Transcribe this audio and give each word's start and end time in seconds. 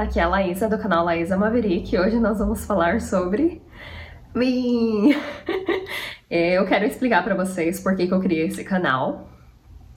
aqui 0.00 0.20
é 0.20 0.22
a 0.22 0.28
Laísa 0.28 0.68
do 0.68 0.78
canal 0.78 1.04
Laísa 1.04 1.38
Maverick 1.38 1.94
e 1.94 1.98
hoje 1.98 2.20
nós 2.20 2.38
vamos 2.38 2.66
falar 2.66 3.00
sobre 3.00 3.62
mim. 4.34 5.14
É, 6.28 6.58
eu 6.58 6.66
quero 6.66 6.84
explicar 6.84 7.22
para 7.22 7.36
vocês 7.36 7.78
por 7.78 7.94
que, 7.94 8.08
eu 8.10 8.18
criei 8.18 8.48
esse 8.48 8.64
canal. 8.64 9.28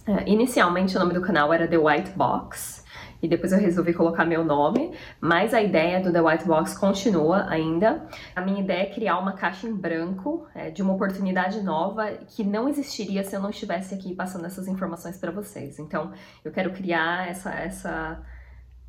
É, 0.06 0.30
inicialmente 0.30 0.96
o 0.96 1.00
nome 1.00 1.12
do 1.12 1.22
canal 1.22 1.52
era 1.52 1.68
The 1.68 1.80
White 1.80 2.12
Box 2.12 2.86
e 3.20 3.28
depois 3.28 3.52
eu 3.52 3.58
resolvi 3.58 3.96
colocar 3.96 4.26
meu 4.26 4.46
nome, 4.46 4.94
mas 5.20 5.56
a 5.56 5.62
ideia 5.62 6.00
do 6.00 6.14
The 6.14 6.22
White 6.22 6.46
Box 6.46 6.78
continua 6.78 7.48
ainda. 7.50 8.08
A 8.36 8.42
minha 8.42 8.62
ideia 8.62 8.84
é 8.84 8.86
criar 8.86 9.18
uma 9.18 9.32
caixa 9.32 9.68
em 9.68 9.74
branco 9.74 10.46
é, 10.54 10.70
de 10.70 10.84
uma 10.84 10.94
oportunidade 10.94 11.64
nova 11.64 12.08
que 12.28 12.44
não 12.44 12.70
existiria 12.70 13.24
se 13.24 13.36
eu 13.36 13.42
não 13.42 13.50
estivesse 13.50 13.96
aqui 13.96 14.14
passando 14.14 14.46
essas 14.46 14.68
informações 14.68 15.18
para 15.18 15.32
vocês. 15.32 15.80
Então 15.80 16.12
eu 16.46 16.52
quero 16.52 16.72
criar 16.74 17.28
essa 17.28 17.50
essa 17.50 18.24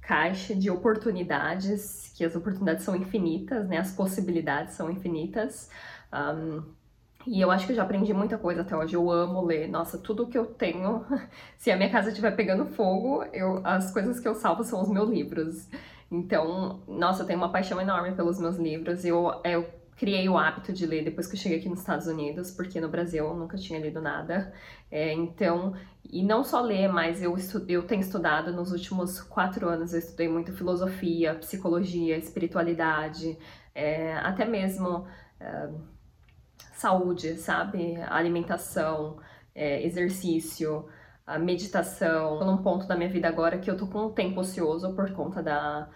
caixa 0.00 0.54
de 0.54 0.70
oportunidades, 0.70 2.12
que 2.16 2.24
as 2.24 2.34
oportunidades 2.34 2.84
são 2.84 2.96
infinitas, 2.96 3.68
né? 3.68 3.78
As 3.78 3.92
possibilidades 3.92 4.74
são 4.74 4.90
infinitas. 4.90 5.70
Um, 6.12 6.62
e 7.26 7.40
eu 7.40 7.50
acho 7.50 7.66
que 7.66 7.72
eu 7.72 7.76
já 7.76 7.82
aprendi 7.82 8.12
muita 8.14 8.38
coisa 8.38 8.62
até 8.62 8.76
hoje. 8.76 8.94
Eu 8.94 9.10
amo 9.10 9.44
ler. 9.44 9.68
Nossa, 9.68 9.98
tudo 9.98 10.26
que 10.26 10.38
eu 10.38 10.46
tenho, 10.46 11.04
se 11.56 11.70
a 11.70 11.76
minha 11.76 11.90
casa 11.90 12.08
estiver 12.08 12.34
pegando 12.34 12.66
fogo, 12.66 13.24
eu, 13.32 13.60
as 13.64 13.92
coisas 13.92 14.18
que 14.18 14.26
eu 14.26 14.34
salvo 14.34 14.64
são 14.64 14.80
os 14.80 14.88
meus 14.88 15.08
livros. 15.08 15.68
Então, 16.10 16.82
nossa, 16.88 17.22
eu 17.22 17.26
tenho 17.26 17.38
uma 17.38 17.52
paixão 17.52 17.80
enorme 17.80 18.12
pelos 18.12 18.38
meus 18.40 18.56
livros. 18.56 19.04
Eu, 19.04 19.40
eu 19.44 19.79
criei 20.00 20.26
o 20.30 20.38
hábito 20.38 20.72
de 20.72 20.86
ler 20.86 21.04
depois 21.04 21.26
que 21.26 21.36
eu 21.36 21.38
cheguei 21.38 21.58
aqui 21.58 21.68
nos 21.68 21.80
Estados 21.80 22.06
Unidos, 22.06 22.50
porque 22.50 22.80
no 22.80 22.88
Brasil 22.88 23.22
eu 23.22 23.34
nunca 23.34 23.58
tinha 23.58 23.78
lido 23.78 24.00
nada. 24.00 24.50
É, 24.90 25.12
então, 25.12 25.74
e 26.02 26.22
não 26.22 26.42
só 26.42 26.62
ler, 26.62 26.88
mas 26.88 27.22
eu, 27.22 27.36
estu, 27.36 27.62
eu 27.68 27.82
tenho 27.86 28.00
estudado 28.00 28.50
nos 28.50 28.72
últimos 28.72 29.20
quatro 29.20 29.68
anos, 29.68 29.92
eu 29.92 29.98
estudei 29.98 30.26
muito 30.26 30.54
filosofia, 30.54 31.34
psicologia, 31.34 32.16
espiritualidade, 32.16 33.38
é, 33.74 34.14
até 34.14 34.46
mesmo 34.46 35.06
é, 35.38 35.68
saúde, 36.72 37.36
sabe? 37.36 37.96
Alimentação, 38.08 39.20
é, 39.54 39.84
exercício, 39.84 40.86
meditação. 41.42 42.38
Tô 42.38 42.46
num 42.46 42.62
ponto 42.62 42.86
da 42.86 42.96
minha 42.96 43.10
vida 43.10 43.28
agora 43.28 43.58
que 43.58 43.70
eu 43.70 43.76
tô 43.76 43.86
com 43.86 44.06
um 44.06 44.12
tempo 44.12 44.40
ocioso 44.40 44.94
por 44.94 45.12
conta 45.12 45.42
da 45.42 45.90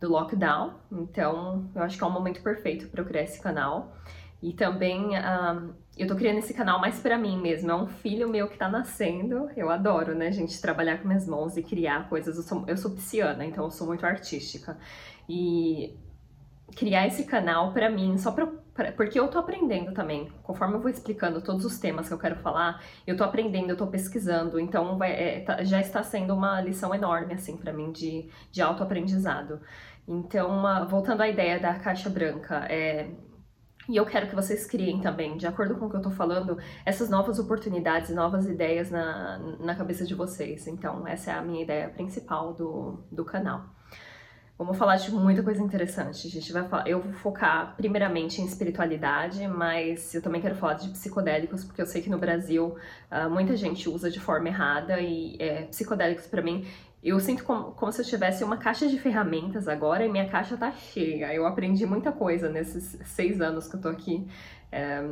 do 0.00 0.08
lockdown, 0.08 0.74
então 0.90 1.70
eu 1.74 1.82
acho 1.82 1.96
que 1.96 2.04
é 2.04 2.06
um 2.06 2.10
momento 2.10 2.42
perfeito 2.42 2.88
para 2.88 3.00
eu 3.02 3.06
criar 3.06 3.22
esse 3.22 3.40
canal. 3.40 3.96
E 4.42 4.52
também 4.52 5.16
um, 5.18 5.72
eu 5.96 6.06
tô 6.06 6.14
criando 6.16 6.38
esse 6.38 6.52
canal 6.52 6.78
mais 6.78 7.00
para 7.00 7.16
mim 7.16 7.40
mesmo, 7.40 7.70
é 7.70 7.74
um 7.74 7.86
filho 7.86 8.28
meu 8.28 8.46
que 8.46 8.58
tá 8.58 8.68
nascendo. 8.68 9.48
Eu 9.56 9.70
adoro, 9.70 10.14
né, 10.14 10.30
gente, 10.30 10.60
trabalhar 10.60 10.98
com 10.98 11.08
minhas 11.08 11.26
mãos 11.26 11.56
e 11.56 11.62
criar 11.62 12.08
coisas. 12.08 12.36
Eu 12.36 12.42
sou, 12.42 12.64
eu 12.66 12.76
sou 12.76 12.90
pisciana, 12.90 13.44
então 13.44 13.64
eu 13.64 13.70
sou 13.70 13.86
muito 13.86 14.04
artística. 14.04 14.76
E 15.26 15.96
criar 16.74 17.06
esse 17.06 17.24
canal 17.24 17.72
para 17.72 17.90
mim, 17.90 18.16
só 18.18 18.32
pra, 18.32 18.46
pra, 18.74 18.92
porque 18.92 19.18
eu 19.18 19.28
tô 19.28 19.38
aprendendo 19.38 19.92
também. 19.92 20.30
Conforme 20.42 20.74
eu 20.74 20.80
vou 20.80 20.90
explicando 20.90 21.40
todos 21.40 21.64
os 21.64 21.78
temas 21.78 22.08
que 22.08 22.14
eu 22.14 22.18
quero 22.18 22.36
falar, 22.36 22.82
eu 23.06 23.16
tô 23.16 23.24
aprendendo, 23.24 23.70
eu 23.70 23.76
tô 23.76 23.86
pesquisando, 23.86 24.58
então 24.58 24.98
vai, 24.98 25.12
é, 25.12 25.40
tá, 25.40 25.62
já 25.64 25.80
está 25.80 26.02
sendo 26.02 26.34
uma 26.34 26.60
lição 26.60 26.94
enorme, 26.94 27.34
assim, 27.34 27.56
para 27.56 27.72
mim, 27.72 27.92
de, 27.92 28.28
de 28.50 28.62
autoaprendizado. 28.62 29.60
Então, 30.06 30.50
uma, 30.50 30.84
voltando 30.84 31.22
à 31.22 31.28
ideia 31.28 31.58
da 31.58 31.74
caixa 31.74 32.10
branca, 32.10 32.66
é, 32.68 33.10
e 33.88 33.96
eu 33.96 34.06
quero 34.06 34.28
que 34.28 34.34
vocês 34.34 34.66
criem 34.66 35.00
também, 35.00 35.36
de 35.36 35.46
acordo 35.46 35.76
com 35.76 35.86
o 35.86 35.90
que 35.90 35.96
eu 35.96 36.02
tô 36.02 36.10
falando, 36.10 36.58
essas 36.86 37.10
novas 37.10 37.38
oportunidades, 37.38 38.10
novas 38.10 38.46
ideias 38.48 38.90
na, 38.90 39.38
na 39.60 39.74
cabeça 39.74 40.06
de 40.06 40.14
vocês. 40.14 40.66
Então, 40.66 41.06
essa 41.06 41.30
é 41.32 41.34
a 41.34 41.42
minha 41.42 41.62
ideia 41.62 41.88
principal 41.90 42.54
do, 42.54 43.04
do 43.12 43.24
canal. 43.24 43.73
Vamos 44.56 44.78
falar 44.78 44.96
de 44.96 45.10
muita 45.10 45.42
coisa 45.42 45.60
interessante. 45.60 46.28
A 46.28 46.30
gente 46.30 46.52
vai 46.52 46.68
falar, 46.68 46.88
eu 46.88 47.00
vou 47.00 47.12
focar 47.12 47.74
primeiramente 47.76 48.40
em 48.40 48.46
espiritualidade, 48.46 49.46
mas 49.48 50.14
eu 50.14 50.22
também 50.22 50.40
quero 50.40 50.54
falar 50.54 50.74
de 50.74 50.90
psicodélicos, 50.90 51.64
porque 51.64 51.82
eu 51.82 51.86
sei 51.86 52.00
que 52.00 52.08
no 52.08 52.18
Brasil 52.18 52.76
uh, 53.10 53.28
muita 53.28 53.56
gente 53.56 53.88
usa 53.88 54.08
de 54.08 54.20
forma 54.20 54.48
errada 54.48 55.00
e 55.00 55.36
é, 55.40 55.62
psicodélicos 55.62 56.26
para 56.28 56.40
mim 56.40 56.64
eu 57.04 57.20
sinto 57.20 57.44
como, 57.44 57.72
como, 57.72 57.92
se 57.92 58.00
eu 58.00 58.06
tivesse 58.06 58.42
uma 58.42 58.56
caixa 58.56 58.88
de 58.88 58.98
ferramentas 58.98 59.68
agora 59.68 60.06
e 60.06 60.08
minha 60.08 60.26
caixa 60.26 60.56
tá 60.56 60.72
cheia. 60.72 61.34
Eu 61.34 61.46
aprendi 61.46 61.84
muita 61.84 62.10
coisa 62.10 62.48
nesses 62.48 62.98
seis 63.04 63.42
anos 63.42 63.68
que 63.68 63.76
eu 63.76 63.80
tô 63.80 63.88
aqui 63.88 64.26
é, 64.72 65.06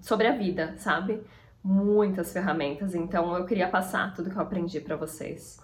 sobre 0.00 0.26
a 0.26 0.32
vida, 0.32 0.74
sabe? 0.78 1.22
Muitas 1.62 2.32
ferramentas. 2.32 2.92
Então 2.92 3.36
eu 3.36 3.46
queria 3.46 3.68
passar 3.68 4.12
tudo 4.14 4.30
que 4.30 4.36
eu 4.36 4.42
aprendi 4.42 4.80
para 4.80 4.96
vocês. 4.96 5.60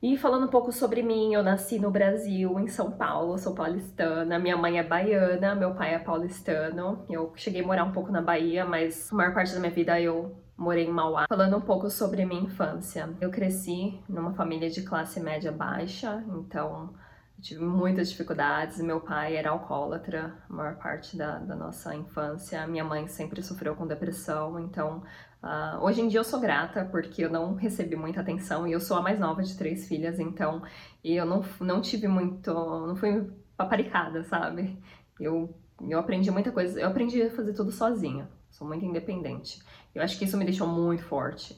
E 0.00 0.16
falando 0.16 0.44
um 0.46 0.50
pouco 0.50 0.70
sobre 0.70 1.02
mim, 1.02 1.34
eu 1.34 1.42
nasci 1.42 1.76
no 1.76 1.90
Brasil, 1.90 2.56
em 2.60 2.68
São 2.68 2.92
Paulo, 2.92 3.36
sou 3.36 3.52
paulistana. 3.52 4.38
Minha 4.38 4.56
mãe 4.56 4.78
é 4.78 4.82
baiana, 4.82 5.56
meu 5.56 5.74
pai 5.74 5.92
é 5.92 5.98
paulistano. 5.98 7.04
Eu 7.10 7.32
cheguei 7.34 7.62
a 7.62 7.66
morar 7.66 7.82
um 7.82 7.90
pouco 7.90 8.12
na 8.12 8.22
Bahia, 8.22 8.64
mas 8.64 9.12
a 9.12 9.16
maior 9.16 9.34
parte 9.34 9.52
da 9.52 9.58
minha 9.58 9.72
vida 9.72 10.00
eu 10.00 10.36
morei 10.56 10.84
em 10.84 10.92
Mauá. 10.92 11.26
Falando 11.28 11.56
um 11.56 11.60
pouco 11.60 11.90
sobre 11.90 12.24
minha 12.24 12.42
infância, 12.42 13.10
eu 13.20 13.28
cresci 13.28 14.00
numa 14.08 14.32
família 14.34 14.70
de 14.70 14.82
classe 14.82 15.18
média 15.18 15.50
baixa, 15.50 16.24
então 16.28 16.94
eu 17.36 17.42
tive 17.42 17.64
muitas 17.64 18.08
dificuldades. 18.08 18.80
Meu 18.80 19.00
pai 19.00 19.36
era 19.36 19.50
alcoólatra 19.50 20.32
a 20.48 20.52
maior 20.52 20.76
parte 20.76 21.16
da, 21.16 21.38
da 21.38 21.56
nossa 21.56 21.92
infância, 21.96 22.64
minha 22.68 22.84
mãe 22.84 23.08
sempre 23.08 23.42
sofreu 23.42 23.74
com 23.74 23.84
depressão, 23.84 24.60
então 24.60 25.02
uh, 25.42 25.82
hoje 25.82 26.00
em 26.00 26.08
dia 26.08 26.20
eu 26.20 26.24
sou 26.24 26.40
grata 26.40 26.84
porque 26.84 27.24
eu 27.24 27.30
não 27.30 27.54
recebi 27.54 27.96
muita 27.96 28.20
atenção 28.20 28.66
e 28.66 28.72
eu 28.72 28.80
sou 28.80 28.96
a 28.96 29.02
mais 29.02 29.18
nova 29.18 29.42
de 29.42 29.56
três 29.56 29.86
filhas, 29.88 30.18
então 30.18 30.62
eu 31.02 31.24
não, 31.24 31.44
não 31.60 31.80
tive 31.80 32.08
muito. 32.08 32.52
não 32.52 32.96
fui 32.96 33.30
paparicada, 33.56 34.22
sabe? 34.24 34.78
Eu, 35.18 35.54
eu 35.88 35.98
aprendi 35.98 36.30
muita 36.30 36.52
coisa, 36.52 36.80
eu 36.80 36.88
aprendi 36.88 37.22
a 37.22 37.30
fazer 37.30 37.52
tudo 37.52 37.72
sozinha, 37.72 38.28
sou 38.50 38.66
muito 38.66 38.84
independente. 38.84 39.60
Eu 39.94 40.02
acho 40.02 40.18
que 40.18 40.24
isso 40.24 40.36
me 40.36 40.44
deixou 40.44 40.66
muito 40.66 41.02
forte. 41.04 41.56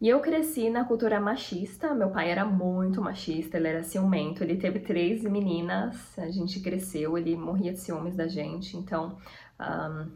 E 0.00 0.08
eu 0.08 0.20
cresci 0.20 0.68
na 0.68 0.84
cultura 0.84 1.20
machista, 1.20 1.94
meu 1.94 2.10
pai 2.10 2.30
era 2.30 2.44
muito 2.44 3.00
machista, 3.00 3.56
ele 3.56 3.68
era 3.68 3.82
ciumento, 3.82 4.42
ele 4.44 4.56
teve 4.56 4.80
três 4.80 5.22
meninas, 5.22 6.18
a 6.18 6.30
gente 6.30 6.60
cresceu, 6.60 7.16
ele 7.16 7.36
morria 7.36 7.72
de 7.72 7.78
ciúmes 7.80 8.14
da 8.14 8.26
gente, 8.26 8.76
então 8.76 9.16
um, 9.58 10.10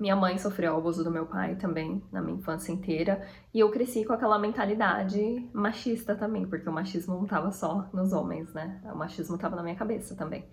minha 0.00 0.16
mãe 0.16 0.38
sofreu 0.38 0.74
o 0.74 0.78
abuso 0.78 1.04
do 1.04 1.10
meu 1.10 1.26
pai 1.26 1.56
também 1.56 2.02
na 2.10 2.22
minha 2.22 2.38
infância 2.38 2.72
inteira, 2.72 3.22
e 3.52 3.60
eu 3.60 3.70
cresci 3.70 4.02
com 4.04 4.14
aquela 4.14 4.38
mentalidade 4.38 5.46
machista 5.52 6.16
também, 6.16 6.46
porque 6.46 6.68
o 6.68 6.72
machismo 6.72 7.16
não 7.16 7.24
estava 7.24 7.52
só 7.52 7.86
nos 7.92 8.14
homens, 8.14 8.52
né? 8.54 8.80
O 8.92 8.96
machismo 8.96 9.36
estava 9.36 9.54
na 9.54 9.62
minha 9.62 9.76
cabeça 9.76 10.16
também. 10.16 10.44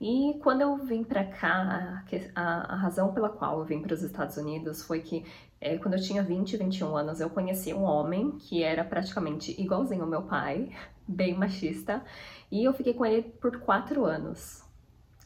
E 0.00 0.36
quando 0.42 0.62
eu 0.62 0.76
vim 0.78 1.04
para 1.04 1.24
cá, 1.24 2.02
a, 2.34 2.74
razão 2.74 3.14
pela 3.14 3.28
qual 3.28 3.60
eu 3.60 3.64
vim 3.64 3.80
para 3.80 3.94
os 3.94 4.02
Estados 4.02 4.36
Unidos 4.36 4.82
foi 4.82 5.00
que 5.00 5.24
é, 5.60 5.78
quando 5.78 5.94
eu 5.94 6.02
tinha 6.02 6.24
20, 6.24 6.56
21 6.56 6.96
anos, 6.96 7.20
eu 7.20 7.30
conheci 7.30 7.72
um 7.72 7.84
homem 7.84 8.32
que 8.32 8.64
era 8.64 8.82
praticamente 8.82 9.54
igualzinho 9.62 10.02
ao 10.02 10.08
meu 10.08 10.22
pai, 10.22 10.70
bem 11.06 11.38
machista, 11.38 12.02
e 12.50 12.64
eu 12.64 12.72
fiquei 12.72 12.94
com 12.94 13.06
ele 13.06 13.22
por 13.22 13.60
quatro 13.60 14.04
anos. 14.04 14.64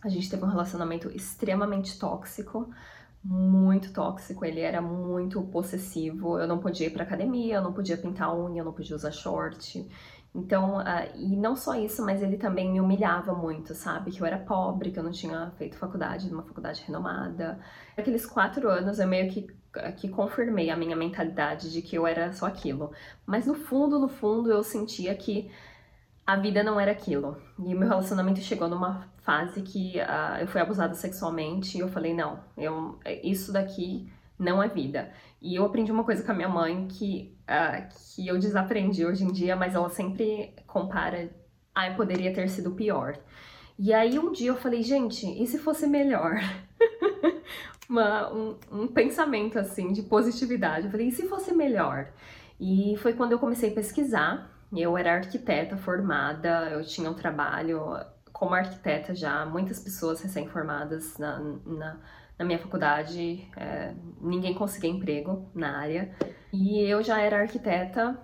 A 0.03 0.11
gente 0.11 0.29
teve 0.29 0.45
um 0.45 0.49
relacionamento 0.49 1.09
extremamente 1.09 1.99
tóxico, 1.99 2.69
muito 3.25 3.93
tóxico, 3.93 4.45
ele 4.45 4.61
era 4.61 4.81
muito 4.81 5.43
possessivo, 5.43 6.39
eu 6.39 6.47
não 6.47 6.59
podia 6.59 6.87
ir 6.87 6.91
pra 6.91 7.03
academia, 7.03 7.57
eu 7.57 7.63
não 7.63 7.73
podia 7.73 7.97
pintar 7.97 8.37
unha, 8.37 8.61
eu 8.61 8.65
não 8.65 8.73
podia 8.73 8.95
usar 8.95 9.11
short, 9.11 9.89
então, 10.37 10.77
uh, 10.81 11.17
e 11.17 11.35
não 11.35 11.57
só 11.57 11.75
isso, 11.75 12.05
mas 12.05 12.23
ele 12.23 12.37
também 12.37 12.71
me 12.71 12.79
humilhava 12.79 13.33
muito, 13.33 13.75
sabe? 13.75 14.11
Que 14.11 14.21
eu 14.21 14.27
era 14.27 14.37
pobre, 14.39 14.91
que 14.91 14.99
eu 14.99 15.03
não 15.03 15.11
tinha 15.11 15.51
feito 15.57 15.79
faculdade, 15.79 16.31
numa 16.31 16.43
faculdade 16.43 16.83
renomada. 16.87 17.59
Aqueles 17.97 18.27
quatro 18.27 18.69
anos 18.69 18.99
eu 18.99 19.09
meio 19.09 19.31
que, 19.31 19.47
que 19.97 20.11
confirmei 20.11 20.69
a 20.69 20.77
minha 20.77 20.95
mentalidade 20.95 21.73
de 21.73 21.81
que 21.81 21.97
eu 21.97 22.07
era 22.07 22.35
só 22.35 22.45
aquilo. 22.47 22.93
Mas 23.25 23.47
no 23.47 23.55
fundo, 23.55 23.99
no 23.99 24.09
fundo, 24.09 24.53
eu 24.53 24.63
sentia 24.63 25.15
que 25.15 25.51
a 26.27 26.37
vida 26.37 26.63
não 26.63 26.81
era 26.81 26.91
aquilo. 26.91 27.37
E 27.59 27.75
o 27.75 27.79
meu 27.79 27.89
relacionamento 27.89 28.41
chegou 28.41 28.69
numa 28.69 29.09
fase 29.19 29.63
que 29.63 29.99
uh, 30.01 30.41
eu 30.41 30.49
fui 30.49 30.61
abusada 30.61 30.95
sexualmente 30.95 31.79
e 31.79 31.81
eu 31.81 31.89
falei, 31.89 32.13
não, 32.13 32.41
eu, 32.57 32.99
isso 33.23 33.53
daqui 33.53 34.11
não 34.39 34.63
é 34.63 34.69
vida. 34.69 35.11
E 35.41 35.55
eu 35.55 35.65
aprendi 35.65 35.93
uma 35.93 36.05
coisa 36.05 36.25
com 36.25 36.33
a 36.33 36.35
minha 36.35 36.49
mãe 36.49 36.89
que, 36.89 37.33
uh, 37.43 37.89
que 38.15 38.27
eu 38.27 38.39
desaprendi 38.39 39.07
hoje 39.07 39.25
em 39.25 39.33
dia, 39.33 39.55
mas 39.55 39.75
ela 39.75 39.89
sempre 39.89 40.53
compara, 40.67 41.31
ah, 41.75 41.91
poderia 41.95 42.35
ter 42.35 42.49
sido 42.49 42.73
pior. 42.73 43.17
E 43.79 43.93
aí 43.93 44.19
um 44.19 44.33
dia 44.33 44.49
eu 44.49 44.57
falei, 44.57 44.83
gente, 44.83 45.27
e 45.27 45.47
se 45.47 45.59
fosse 45.59 45.87
melhor? 45.87 46.41
Uma, 47.89 48.33
um, 48.33 48.59
um 48.73 48.89
pensamento 48.89 49.61
assim 49.61 49.93
de 49.93 50.03
positividade. 50.03 50.87
Eu 50.87 50.91
falei, 50.91 51.07
e 51.07 51.13
se 51.13 51.29
fosse 51.29 51.55
melhor? 51.55 52.09
E 52.59 52.97
foi 52.99 53.13
quando 53.13 53.31
eu 53.31 53.39
comecei 53.39 53.71
a 53.71 53.75
pesquisar. 53.75 54.56
Eu 54.75 54.97
era 54.97 55.15
arquiteta 55.15 55.77
formada, 55.77 56.71
eu 56.71 56.85
tinha 56.85 57.11
um 57.11 57.15
trabalho 57.15 57.99
como 58.33 58.55
arquiteta 58.55 59.15
já, 59.15 59.47
muitas 59.47 59.79
pessoas 59.79 60.21
recém-formadas 60.21 61.17
na, 61.19 61.39
na 61.65 61.97
na 62.39 62.45
minha 62.45 62.59
faculdade, 62.59 63.49
é, 63.57 63.95
ninguém 64.21 64.53
conseguia 64.53 64.91
emprego 64.91 65.49
na 65.55 65.79
área. 65.79 66.15
E 66.53 66.81
eu 66.81 67.03
já 67.03 67.19
era 67.19 67.41
arquiteta 67.41 68.15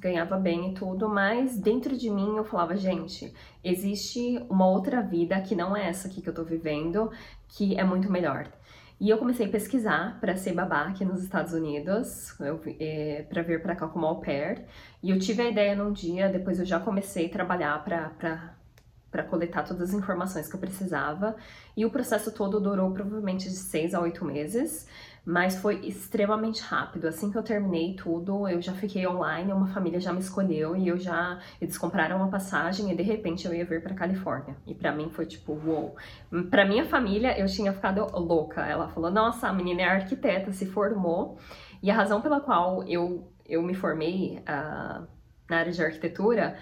ganhava 0.00 0.36
bem 0.36 0.70
e 0.70 0.74
tudo, 0.74 1.08
mas 1.08 1.56
dentro 1.58 1.96
de 1.96 2.10
mim 2.10 2.36
eu 2.36 2.44
falava, 2.44 2.76
gente, 2.76 3.32
existe 3.62 4.44
uma 4.48 4.66
outra 4.66 5.00
vida 5.00 5.40
que 5.40 5.54
não 5.54 5.76
é 5.76 5.88
essa 5.88 6.08
aqui 6.08 6.20
que 6.20 6.28
eu 6.28 6.34
tô 6.34 6.42
vivendo, 6.42 7.10
que 7.48 7.78
é 7.78 7.84
muito 7.84 8.10
melhor. 8.10 8.48
E 8.98 9.10
eu 9.10 9.18
comecei 9.18 9.46
a 9.46 9.48
pesquisar 9.48 10.18
para 10.20 10.36
ser 10.36 10.54
babá 10.54 10.88
aqui 10.88 11.04
nos 11.04 11.22
Estados 11.22 11.52
Unidos, 11.52 12.34
é, 12.80 13.26
para 13.28 13.42
vir 13.42 13.60
para 13.62 13.76
cá 13.76 13.86
como 13.86 14.06
au 14.06 14.20
pair. 14.20 14.64
E 15.02 15.10
eu 15.10 15.18
tive 15.18 15.42
a 15.42 15.50
ideia 15.50 15.76
num 15.76 15.92
dia, 15.92 16.30
depois 16.30 16.58
eu 16.58 16.64
já 16.64 16.80
comecei 16.80 17.26
a 17.26 17.28
trabalhar 17.28 17.84
para 17.84 19.22
coletar 19.24 19.64
todas 19.64 19.90
as 19.90 19.94
informações 19.94 20.48
que 20.48 20.56
eu 20.56 20.60
precisava. 20.60 21.36
E 21.76 21.84
o 21.84 21.90
processo 21.90 22.32
todo 22.32 22.58
durou 22.58 22.90
provavelmente 22.90 23.50
de 23.50 23.56
seis 23.56 23.94
a 23.94 24.00
oito 24.00 24.24
meses 24.24 24.86
mas 25.26 25.56
foi 25.56 25.80
extremamente 25.84 26.62
rápido. 26.62 27.08
Assim 27.08 27.32
que 27.32 27.36
eu 27.36 27.42
terminei 27.42 27.94
tudo, 27.94 28.48
eu 28.48 28.62
já 28.62 28.72
fiquei 28.72 29.04
online, 29.06 29.52
uma 29.52 29.66
família 29.66 29.98
já 29.98 30.12
me 30.12 30.20
escolheu 30.20 30.76
e 30.76 30.86
eu 30.86 30.96
já 30.96 31.40
eles 31.60 31.76
compraram 31.76 32.18
uma 32.18 32.28
passagem 32.28 32.92
e 32.92 32.94
de 32.94 33.02
repente 33.02 33.44
eu 33.44 33.52
ia 33.52 33.64
vir 33.64 33.82
para 33.82 33.92
Califórnia. 33.94 34.56
E 34.64 34.72
para 34.72 34.92
mim 34.92 35.10
foi 35.10 35.26
tipo, 35.26 35.52
uou. 35.52 35.96
Wow. 36.32 36.44
Para 36.48 36.64
minha 36.64 36.84
família, 36.84 37.36
eu 37.38 37.46
tinha 37.46 37.72
ficado 37.72 38.06
louca. 38.16 38.64
Ela 38.64 38.88
falou: 38.88 39.10
"Nossa, 39.10 39.48
a 39.48 39.52
menina 39.52 39.82
é 39.82 39.86
arquiteta, 39.86 40.52
se 40.52 40.66
formou". 40.66 41.38
E 41.82 41.90
a 41.90 41.94
razão 41.94 42.20
pela 42.20 42.40
qual 42.40 42.84
eu 42.84 43.32
eu 43.48 43.62
me 43.62 43.74
formei 43.74 44.38
uh, 44.38 45.06
na 45.48 45.58
área 45.58 45.72
de 45.72 45.82
arquitetura 45.82 46.56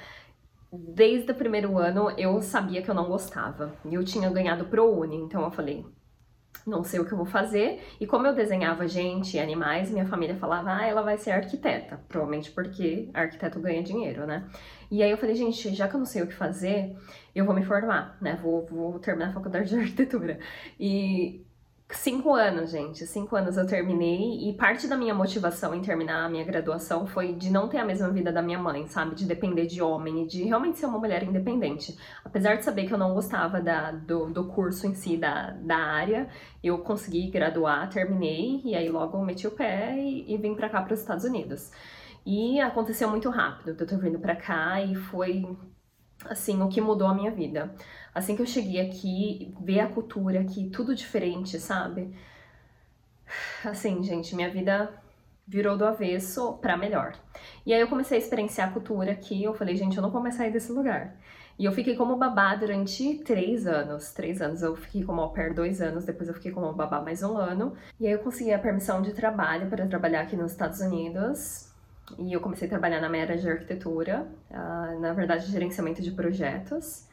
Desde 0.77 1.31
o 1.31 1.35
primeiro 1.35 1.79
ano 1.79 2.11
eu 2.19 2.43
sabia 2.43 2.83
que 2.83 2.91
eu 2.91 2.95
não 2.95 3.07
gostava. 3.09 3.73
E 3.85 3.95
eu 3.95 4.05
tinha 4.05 4.29
ganhado 4.31 4.65
ProUni, 4.65 5.17
então 5.17 5.43
eu 5.45 5.51
falei, 5.51 5.87
não 6.67 6.83
sei 6.83 7.01
o 7.01 7.05
que 7.05 7.13
eu 7.13 7.17
vou 7.17 7.27
fazer. 7.27 7.83
E 8.01 8.07
como 8.07 8.27
eu 8.27 8.35
desenhava 8.35 8.87
gente 8.89 9.37
e 9.37 9.41
animais, 9.41 9.91
minha 9.91 10.07
família 10.07 10.37
falava, 10.37 10.77
ah, 10.77 10.87
ela 10.87 11.03
vai 11.03 11.19
ser 11.19 11.33
arquiteta. 11.33 12.01
Provavelmente 12.09 12.51
porque 12.51 13.11
arquiteto 13.13 13.61
ganha 13.61 13.83
dinheiro, 13.83 14.27
né? 14.27 14.45
E 14.91 15.03
aí 15.03 15.11
eu 15.11 15.19
falei, 15.19 15.35
gente, 15.35 15.75
já 15.75 15.89
que 15.89 15.95
eu 15.95 15.99
não 15.99 16.07
sei 16.07 16.23
o 16.23 16.27
que 16.27 16.35
fazer, 16.35 16.97
eu 17.35 17.45
vou 17.45 17.55
me 17.55 17.65
formar, 17.65 18.17
né? 18.21 18.39
Vou, 18.43 18.65
vou 18.67 18.99
terminar 18.99 19.31
a 19.31 19.33
faculdade 19.33 19.69
de 19.69 19.77
arquitetura. 19.79 20.39
E 20.79 21.44
Cinco 21.91 22.35
anos, 22.35 22.71
gente. 22.71 23.07
Cinco 23.07 23.37
anos 23.37 23.57
eu 23.57 23.67
terminei 23.67 24.49
e 24.49 24.55
parte 24.55 24.89
da 24.89 24.97
minha 24.97 25.15
motivação 25.15 25.75
em 25.75 25.83
terminar 25.83 26.25
a 26.25 26.29
minha 26.29 26.45
graduação 26.45 27.07
foi 27.07 27.35
de 27.35 27.51
não 27.51 27.69
ter 27.69 27.79
a 27.79 27.85
mesma 27.85 28.11
vida 28.11 28.33
da 28.33 28.43
minha 28.43 28.59
mãe, 28.59 28.87
sabe? 28.89 29.15
De 29.15 29.27
depender 29.27 29.67
de 29.67 29.83
homem 29.83 30.23
e 30.25 30.27
de 30.27 30.43
realmente 30.45 30.79
ser 30.79 30.87
uma 30.87 30.99
mulher 30.99 31.23
independente. 31.23 31.97
Apesar 32.25 32.57
de 32.57 32.65
saber 32.65 32.87
que 32.87 32.95
eu 32.95 32.99
não 32.99 33.15
gostava 33.15 33.61
da, 33.61 33.93
do, 33.93 34.27
do 34.31 34.47
curso 34.47 34.87
em 34.87 34.95
si, 34.95 35.17
da, 35.17 35.51
da 35.51 35.77
área, 35.77 36.29
eu 36.63 36.79
consegui 36.79 37.31
graduar, 37.31 37.89
terminei 37.91 38.63
e 38.65 38.75
aí 38.75 38.89
logo 38.89 39.23
meti 39.25 39.47
o 39.47 39.51
pé 39.51 39.95
e, 39.97 40.33
e 40.33 40.37
vim 40.39 40.55
pra 40.55 40.71
cá, 40.71 40.83
para 40.83 40.95
os 40.95 41.01
Estados 41.01 41.25
Unidos. 41.25 41.71
E 42.27 42.61
aconteceu 42.61 43.09
muito 43.11 43.29
rápido. 43.29 43.77
Eu 43.79 43.87
tô 43.87 43.97
vindo 43.99 44.19
pra 44.19 44.35
cá 44.35 44.81
e 44.81 44.95
foi 44.95 45.45
assim, 46.29 46.63
o 46.63 46.69
que 46.69 46.81
mudou 46.81 47.09
a 47.09 47.15
minha 47.15 47.31
vida. 47.31 47.75
Assim 48.15 48.37
que 48.37 48.43
eu 48.43 48.47
cheguei 48.47 48.81
aqui, 48.81 49.55
ver 49.61 49.81
a 49.81 49.89
cultura 49.89 50.41
aqui, 50.41 50.71
tudo 50.71 50.95
diferente, 50.95 51.59
sabe? 51.59 52.15
Assim, 53.65 54.03
gente, 54.03 54.35
minha 54.37 54.51
vida 54.51 54.91
virou 55.47 55.77
do 55.77 55.85
avesso 55.85 56.55
para 56.55 56.77
melhor. 56.77 57.15
E 57.67 57.75
aí 57.75 57.81
eu 57.81 57.89
comecei 57.89 58.19
a 58.19 58.21
experienciar 58.21 58.69
a 58.69 58.73
cultura 58.73 59.13
aqui, 59.13 59.43
eu 59.43 59.55
falei, 59.55 59.77
gente, 59.77 59.97
eu 59.97 60.03
não 60.03 60.11
vou 60.11 60.23
mais 60.23 60.35
sair 60.37 60.51
desse 60.51 60.73
lugar. 60.73 61.17
E 61.59 61.65
eu 61.65 61.73
fiquei 61.73 61.95
como 61.95 62.17
babá 62.17 62.55
durante 62.57 63.19
três 63.19 63.67
anos. 63.67 64.13
Três 64.13 64.43
anos. 64.43 64.63
Eu 64.63 64.75
fiquei 64.75 65.05
como 65.05 65.21
au 65.21 65.33
pair 65.33 65.55
dois 65.55 65.81
anos, 65.81 66.05
depois 66.05 66.29
eu 66.29 66.35
fiquei 66.35 66.51
como 66.51 66.73
babá 66.73 67.01
mais 67.01 67.23
um 67.23 67.37
ano. 67.37 67.75
E 68.01 68.07
aí 68.07 68.13
eu 68.13 68.19
consegui 68.19 68.53
a 68.53 68.59
permissão 68.59 69.01
de 69.01 69.13
trabalho 69.13 69.69
para 69.69 69.87
trabalhar 69.87 70.23
aqui 70.23 70.37
nos 70.37 70.51
Estados 70.51 70.81
Unidos. 70.81 71.73
E 72.19 72.33
eu 72.33 72.41
comecei 72.41 72.67
a 72.67 72.71
trabalhar 72.71 73.01
na 73.01 73.09
área 73.09 73.37
de 73.37 73.49
arquitetura, 73.49 74.27
uh, 74.51 75.01
na 75.01 75.13
verdade, 75.13 75.51
gerenciamento 75.51 76.03
de 76.03 76.11
projetos. 76.11 77.09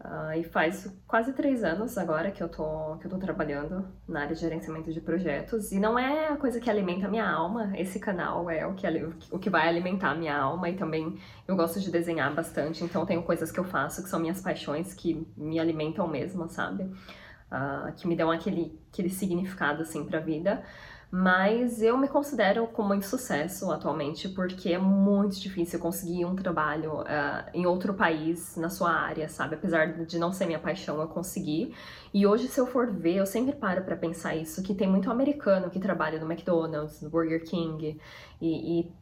Uh, 0.00 0.38
e 0.38 0.44
faz 0.44 0.88
quase 1.08 1.32
três 1.32 1.64
anos 1.64 1.98
agora 1.98 2.30
que 2.30 2.40
eu, 2.40 2.48
tô, 2.48 2.96
que 3.00 3.06
eu 3.06 3.10
tô 3.10 3.18
trabalhando 3.18 3.84
na 4.06 4.20
área 4.20 4.34
de 4.34 4.40
gerenciamento 4.40 4.92
de 4.92 5.00
projetos. 5.00 5.72
E 5.72 5.80
não 5.80 5.98
é 5.98 6.28
a 6.28 6.36
coisa 6.36 6.60
que 6.60 6.70
alimenta 6.70 7.06
a 7.06 7.08
minha 7.10 7.28
alma, 7.28 7.72
esse 7.76 7.98
canal 7.98 8.48
é 8.48 8.64
o 8.64 8.74
que, 8.74 8.86
o 9.32 9.38
que 9.40 9.50
vai 9.50 9.66
alimentar 9.66 10.10
a 10.10 10.14
minha 10.14 10.36
alma. 10.38 10.70
E 10.70 10.76
também 10.76 11.18
eu 11.48 11.56
gosto 11.56 11.80
de 11.80 11.90
desenhar 11.90 12.32
bastante, 12.32 12.84
então 12.84 13.04
tenho 13.04 13.24
coisas 13.24 13.50
que 13.50 13.58
eu 13.58 13.64
faço 13.64 14.04
que 14.04 14.08
são 14.08 14.20
minhas 14.20 14.40
paixões, 14.40 14.94
que 14.94 15.26
me 15.36 15.58
alimentam 15.58 16.06
mesmo, 16.06 16.48
sabe? 16.48 16.84
Uh, 16.84 17.92
que 17.96 18.06
me 18.06 18.14
dão 18.14 18.30
aquele, 18.30 18.78
aquele 18.92 19.10
significado, 19.10 19.82
assim, 19.82 20.04
pra 20.04 20.20
vida 20.20 20.62
mas 21.10 21.80
eu 21.80 21.96
me 21.96 22.06
considero 22.06 22.66
com 22.66 22.82
muito 22.82 23.06
sucesso 23.06 23.70
atualmente, 23.72 24.28
porque 24.28 24.72
é 24.72 24.78
muito 24.78 25.40
difícil 25.40 25.78
conseguir 25.78 26.26
um 26.26 26.36
trabalho 26.36 27.00
uh, 27.00 27.48
em 27.54 27.64
outro 27.64 27.94
país, 27.94 28.56
na 28.56 28.68
sua 28.68 28.90
área, 28.90 29.26
sabe? 29.26 29.54
Apesar 29.54 30.04
de 30.04 30.18
não 30.18 30.32
ser 30.32 30.44
minha 30.44 30.58
paixão, 30.58 31.00
eu 31.00 31.08
consegui. 31.08 31.74
E 32.12 32.26
hoje, 32.26 32.46
se 32.48 32.60
eu 32.60 32.66
for 32.66 32.90
ver, 32.92 33.16
eu 33.16 33.26
sempre 33.26 33.54
paro 33.54 33.84
para 33.84 33.96
pensar 33.96 34.36
isso, 34.36 34.62
que 34.62 34.74
tem 34.74 34.86
muito 34.86 35.10
americano 35.10 35.70
que 35.70 35.80
trabalha 35.80 36.20
no 36.20 36.30
McDonald's, 36.30 37.00
no 37.00 37.08
Burger 37.08 37.42
King, 37.42 37.98
e, 38.38 38.80
e 38.80 38.92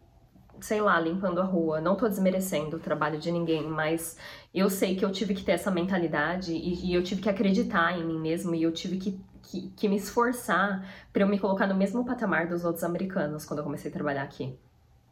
sei 0.61 0.81
lá, 0.81 1.01
limpando 1.01 1.41
a 1.41 1.45
rua. 1.45 1.81
Não 1.81 1.97
tô 1.97 2.09
desmerecendo 2.09 2.77
o 2.77 2.81
trabalho 2.81 3.19
de 3.19 3.33
ninguém, 3.33 3.69
mas 3.69 4.17
eu 4.55 4.71
sei 4.71 4.95
que 4.95 5.05
eu 5.05 5.11
tive 5.11 5.35
que 5.35 5.43
ter 5.43 5.53
essa 5.53 5.73
mentalidade 5.73 6.53
e, 6.53 6.87
e 6.87 6.95
eu 6.95 7.03
tive 7.03 7.21
que 7.21 7.29
acreditar 7.29 7.99
em 7.99 8.05
mim 8.05 8.21
mesmo 8.21 8.55
e 8.55 8.63
eu 8.63 8.73
tive 8.73 8.97
que 8.97 9.21
que, 9.47 9.71
que 9.71 9.89
me 9.89 9.97
esforçar 9.97 10.85
para 11.13 11.23
eu 11.23 11.29
me 11.29 11.39
colocar 11.39 11.67
no 11.67 11.75
mesmo 11.75 12.05
patamar 12.05 12.49
dos 12.49 12.65
outros 12.65 12.85
americanos 12.85 13.45
quando 13.45 13.61
eu 13.61 13.65
comecei 13.65 13.91
a 13.91 13.95
trabalhar 13.95 14.23
aqui. 14.23 14.59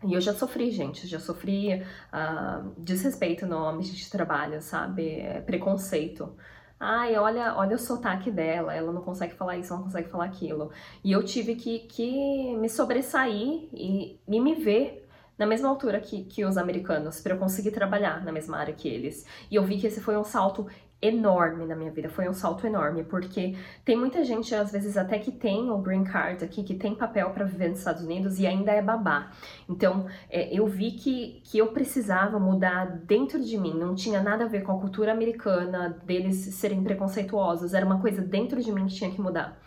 E 0.02 0.12
eu 0.12 0.20
já 0.20 0.34
sofri, 0.34 0.70
gente, 0.70 1.06
já 1.06 1.18
sofri 1.18 1.74
uh, 1.74 2.74
desrespeito 2.76 3.46
no 3.46 3.66
ambiente 3.66 3.94
de 3.94 4.10
trabalho, 4.10 4.60
sabe? 4.60 5.20
É, 5.20 5.40
preconceito. 5.40 6.34
Ai, 6.78 7.16
olha, 7.16 7.54
olha 7.56 7.76
o 7.76 7.78
sotaque 7.78 8.30
dela, 8.30 8.74
ela 8.74 8.92
não 8.92 9.00
consegue 9.00 9.34
falar 9.34 9.56
isso, 9.56 9.72
ela 9.72 9.78
não 9.78 9.86
consegue 9.86 10.10
falar 10.10 10.26
aquilo. 10.26 10.70
E 11.02 11.12
eu 11.12 11.24
tive 11.24 11.54
que, 11.54 11.80
que 11.80 12.54
me 12.56 12.68
sobressair 12.68 13.68
e, 13.72 14.20
e 14.28 14.40
me 14.40 14.54
ver 14.54 15.04
na 15.38 15.46
mesma 15.46 15.68
altura 15.68 16.00
que, 16.00 16.24
que 16.24 16.44
os 16.44 16.56
americanos, 16.56 17.20
para 17.20 17.34
eu 17.34 17.38
conseguir 17.38 17.70
trabalhar 17.70 18.24
na 18.24 18.32
mesma 18.32 18.58
área 18.58 18.74
que 18.74 18.88
eles. 18.88 19.24
E 19.50 19.54
eu 19.56 19.64
vi 19.64 19.78
que 19.78 19.86
esse 19.86 20.00
foi 20.00 20.16
um 20.16 20.24
salto 20.24 20.66
enorme 21.00 21.66
na 21.66 21.76
minha 21.76 21.90
vida, 21.90 22.08
foi 22.08 22.28
um 22.28 22.32
salto 22.32 22.66
enorme, 22.66 23.04
porque 23.04 23.56
tem 23.84 23.96
muita 23.96 24.24
gente, 24.24 24.54
às 24.54 24.72
vezes, 24.72 24.96
até 24.96 25.18
que 25.18 25.30
tem 25.30 25.70
o 25.70 25.78
green 25.78 26.04
card 26.04 26.44
aqui, 26.44 26.62
que 26.62 26.74
tem 26.74 26.94
papel 26.94 27.30
para 27.30 27.44
viver 27.44 27.68
nos 27.68 27.78
Estados 27.78 28.02
Unidos 28.02 28.38
e 28.38 28.46
ainda 28.46 28.72
é 28.72 28.80
babá. 28.80 29.30
Então, 29.68 30.06
é, 30.30 30.52
eu 30.52 30.66
vi 30.66 30.92
que, 30.92 31.42
que 31.44 31.58
eu 31.58 31.68
precisava 31.68 32.38
mudar 32.38 32.86
dentro 33.04 33.38
de 33.42 33.58
mim, 33.58 33.74
não 33.74 33.94
tinha 33.94 34.22
nada 34.22 34.44
a 34.44 34.48
ver 34.48 34.62
com 34.62 34.72
a 34.72 34.80
cultura 34.80 35.12
americana, 35.12 36.00
deles 36.04 36.36
serem 36.54 36.82
preconceituosos, 36.82 37.74
era 37.74 37.84
uma 37.84 38.00
coisa 38.00 38.22
dentro 38.22 38.62
de 38.62 38.72
mim 38.72 38.86
que 38.86 38.94
tinha 38.94 39.10
que 39.10 39.20
mudar. 39.20 39.60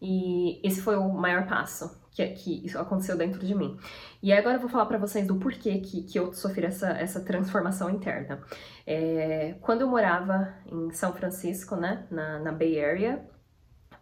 E 0.00 0.60
esse 0.66 0.80
foi 0.80 0.96
o 0.96 1.08
maior 1.08 1.46
passo 1.46 2.00
que, 2.10 2.26
que 2.28 2.66
isso 2.66 2.78
aconteceu 2.78 3.16
dentro 3.16 3.44
de 3.44 3.54
mim. 3.54 3.78
E 4.22 4.32
agora 4.32 4.56
eu 4.56 4.60
vou 4.60 4.68
falar 4.68 4.86
para 4.86 4.98
vocês 4.98 5.26
do 5.26 5.36
porquê 5.36 5.78
que, 5.78 6.02
que 6.02 6.18
eu 6.18 6.32
sofri 6.32 6.66
essa, 6.66 6.90
essa 6.90 7.20
transformação 7.20 7.90
interna. 7.90 8.40
É, 8.86 9.54
quando 9.60 9.82
eu 9.82 9.88
morava 9.88 10.54
em 10.66 10.90
São 10.90 11.12
Francisco, 11.12 11.76
né, 11.76 12.06
na, 12.10 12.38
na 12.38 12.52
Bay 12.52 12.82
Area, 12.82 13.24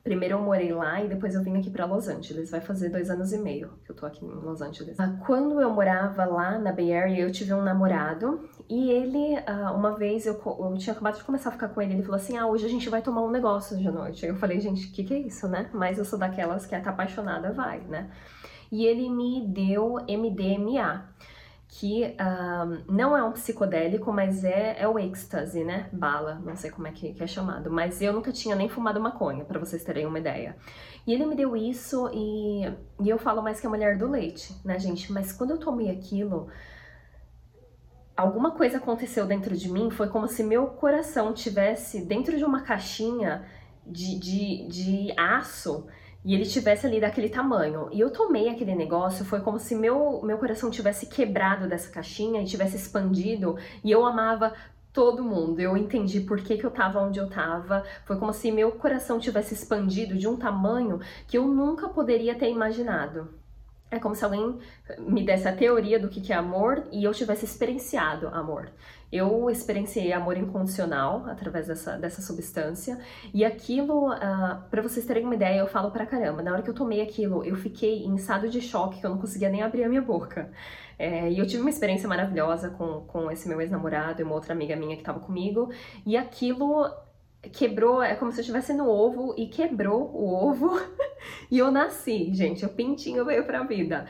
Primeiro 0.08 0.36
eu 0.36 0.40
morei 0.40 0.72
lá 0.72 1.04
e 1.04 1.06
depois 1.06 1.34
eu 1.34 1.42
vim 1.42 1.58
aqui 1.58 1.68
para 1.68 1.84
Los 1.84 2.08
Angeles. 2.08 2.50
Vai 2.50 2.62
fazer 2.62 2.88
dois 2.88 3.10
anos 3.10 3.30
e 3.30 3.36
meio 3.36 3.72
que 3.84 3.90
eu 3.92 3.94
tô 3.94 4.06
aqui 4.06 4.24
em 4.24 4.28
Los 4.30 4.62
Angeles. 4.62 4.98
Ah, 4.98 5.14
quando 5.26 5.60
eu 5.60 5.70
morava 5.70 6.24
lá 6.24 6.58
na 6.58 6.72
Bay 6.72 6.94
Area, 6.94 7.20
eu 7.20 7.30
tive 7.30 7.52
um 7.52 7.60
namorado 7.60 8.48
e 8.70 8.90
ele, 8.90 9.36
ah, 9.46 9.70
uma 9.72 9.98
vez, 9.98 10.24
eu, 10.24 10.32
eu 10.32 10.78
tinha 10.78 10.94
acabado 10.94 11.18
de 11.18 11.24
começar 11.24 11.50
a 11.50 11.52
ficar 11.52 11.68
com 11.68 11.82
ele, 11.82 11.92
ele 11.92 12.02
falou 12.02 12.16
assim, 12.16 12.38
ah, 12.38 12.46
hoje 12.46 12.64
a 12.64 12.70
gente 12.70 12.88
vai 12.88 13.02
tomar 13.02 13.22
um 13.22 13.30
negócio 13.30 13.76
de 13.76 13.90
noite. 13.90 14.24
Eu 14.24 14.36
falei, 14.36 14.58
gente, 14.60 14.88
o 14.88 14.92
que 14.92 15.04
que 15.04 15.12
é 15.12 15.18
isso, 15.18 15.46
né? 15.46 15.68
Mas 15.74 15.98
eu 15.98 16.06
sou 16.06 16.18
daquelas 16.18 16.64
que 16.64 16.74
é 16.74 16.80
tá 16.80 16.88
apaixonada, 16.88 17.52
vai, 17.52 17.80
né? 17.80 18.10
E 18.72 18.86
ele 18.86 19.10
me 19.10 19.46
deu 19.46 19.96
MDMA 20.08 21.04
que 21.68 22.16
não 22.88 23.14
é 23.14 23.22
um 23.22 23.32
psicodélico, 23.32 24.10
mas 24.10 24.42
é, 24.42 24.80
é 24.80 24.88
o 24.88 24.98
êxtase, 24.98 25.62
né? 25.62 25.88
Bala, 25.92 26.40
não 26.42 26.56
sei 26.56 26.70
como 26.70 26.86
é 26.88 26.92
que, 26.92 27.12
que 27.12 27.22
é 27.22 27.26
chamado. 27.26 27.70
Mas 27.70 28.00
eu 28.00 28.12
nunca 28.12 28.32
tinha 28.32 28.56
nem 28.56 28.68
fumado 28.70 28.98
maconha, 28.98 29.44
para 29.44 29.60
vocês 29.60 29.84
terem 29.84 30.06
uma 30.06 30.18
ideia. 30.18 30.56
E 31.06 31.12
ele 31.12 31.26
me 31.26 31.36
deu 31.36 31.54
isso 31.54 32.10
e, 32.12 32.64
e 33.00 33.08
eu 33.08 33.18
falo 33.18 33.42
mais 33.42 33.60
que 33.60 33.66
a 33.66 33.70
mulher 33.70 33.98
do 33.98 34.08
leite, 34.08 34.54
né, 34.64 34.78
gente? 34.78 35.12
Mas 35.12 35.30
quando 35.30 35.50
eu 35.50 35.58
tomei 35.58 35.90
aquilo, 35.90 36.48
alguma 38.16 38.52
coisa 38.52 38.78
aconteceu 38.78 39.26
dentro 39.26 39.54
de 39.54 39.70
mim, 39.70 39.90
foi 39.90 40.08
como 40.08 40.26
se 40.26 40.42
meu 40.42 40.68
coração 40.68 41.34
tivesse 41.34 42.00
dentro 42.00 42.36
de 42.38 42.44
uma 42.44 42.62
caixinha 42.62 43.44
de, 43.86 44.18
de, 44.18 44.68
de 44.68 45.14
aço 45.18 45.86
e 46.24 46.34
ele 46.34 46.44
tivesse 46.44 46.86
ali 46.86 47.00
daquele 47.00 47.28
tamanho. 47.28 47.88
E 47.92 48.00
eu 48.00 48.10
tomei 48.10 48.48
aquele 48.48 48.74
negócio, 48.74 49.24
foi 49.24 49.40
como 49.40 49.58
se 49.58 49.74
meu, 49.74 50.20
meu 50.22 50.38
coração 50.38 50.70
tivesse 50.70 51.06
quebrado 51.06 51.68
dessa 51.68 51.90
caixinha 51.90 52.42
e 52.42 52.46
tivesse 52.46 52.76
expandido, 52.76 53.56
e 53.82 53.90
eu 53.90 54.04
amava 54.04 54.52
todo 54.92 55.22
mundo. 55.22 55.60
Eu 55.60 55.76
entendi 55.76 56.20
por 56.20 56.40
que, 56.40 56.56
que 56.56 56.66
eu 56.66 56.70
tava 56.70 57.00
onde 57.00 57.18
eu 57.18 57.28
tava. 57.28 57.84
Foi 58.04 58.18
como 58.18 58.32
se 58.32 58.50
meu 58.50 58.72
coração 58.72 59.18
tivesse 59.20 59.54
expandido 59.54 60.16
de 60.16 60.26
um 60.26 60.36
tamanho 60.36 61.00
que 61.26 61.38
eu 61.38 61.46
nunca 61.46 61.88
poderia 61.88 62.34
ter 62.34 62.50
imaginado. 62.50 63.28
É 63.90 63.98
como 63.98 64.14
se 64.14 64.24
alguém 64.24 64.58
me 64.98 65.24
desse 65.24 65.48
a 65.48 65.54
teoria 65.54 65.98
do 65.98 66.08
que 66.08 66.32
é 66.32 66.36
amor 66.36 66.84
e 66.92 67.04
eu 67.04 67.12
tivesse 67.12 67.44
experienciado 67.44 68.28
amor. 68.28 68.70
Eu 69.10 69.48
experienciei 69.48 70.12
amor 70.12 70.36
incondicional 70.36 71.24
através 71.26 71.66
dessa, 71.66 71.96
dessa 71.96 72.20
substância 72.20 72.98
e 73.32 73.42
aquilo, 73.42 74.12
uh, 74.12 74.62
para 74.70 74.82
vocês 74.82 75.06
terem 75.06 75.24
uma 75.24 75.34
ideia, 75.34 75.60
eu 75.60 75.66
falo 75.66 75.90
pra 75.90 76.04
caramba. 76.04 76.42
Na 76.42 76.52
hora 76.52 76.62
que 76.62 76.68
eu 76.68 76.74
tomei 76.74 77.00
aquilo, 77.00 77.42
eu 77.42 77.56
fiquei 77.56 78.04
em 78.04 78.14
estado 78.16 78.50
de 78.50 78.60
choque 78.60 79.00
que 79.00 79.06
eu 79.06 79.10
não 79.10 79.18
conseguia 79.18 79.48
nem 79.48 79.62
abrir 79.62 79.84
a 79.84 79.88
minha 79.88 80.02
boca. 80.02 80.50
É, 80.98 81.30
e 81.30 81.38
eu 81.38 81.46
tive 81.46 81.62
uma 81.62 81.70
experiência 81.70 82.08
maravilhosa 82.08 82.70
com, 82.70 83.02
com 83.06 83.30
esse 83.30 83.48
meu 83.48 83.60
ex-namorado 83.60 84.20
e 84.20 84.24
uma 84.24 84.34
outra 84.34 84.52
amiga 84.52 84.76
minha 84.76 84.96
que 84.96 85.02
tava 85.02 85.20
comigo 85.20 85.70
e 86.04 86.16
aquilo 86.16 86.90
quebrou, 87.52 88.02
é 88.02 88.14
como 88.14 88.32
se 88.32 88.38
eu 88.38 88.42
estivesse 88.42 88.72
no 88.72 88.88
ovo 88.88 89.34
e 89.36 89.46
quebrou 89.46 90.10
o 90.14 90.32
ovo 90.32 90.80
e 91.50 91.58
eu 91.58 91.70
nasci, 91.70 92.32
gente, 92.32 92.64
o 92.64 92.68
pintinho 92.68 93.24
veio 93.24 93.44
pra 93.44 93.62
vida. 93.62 94.06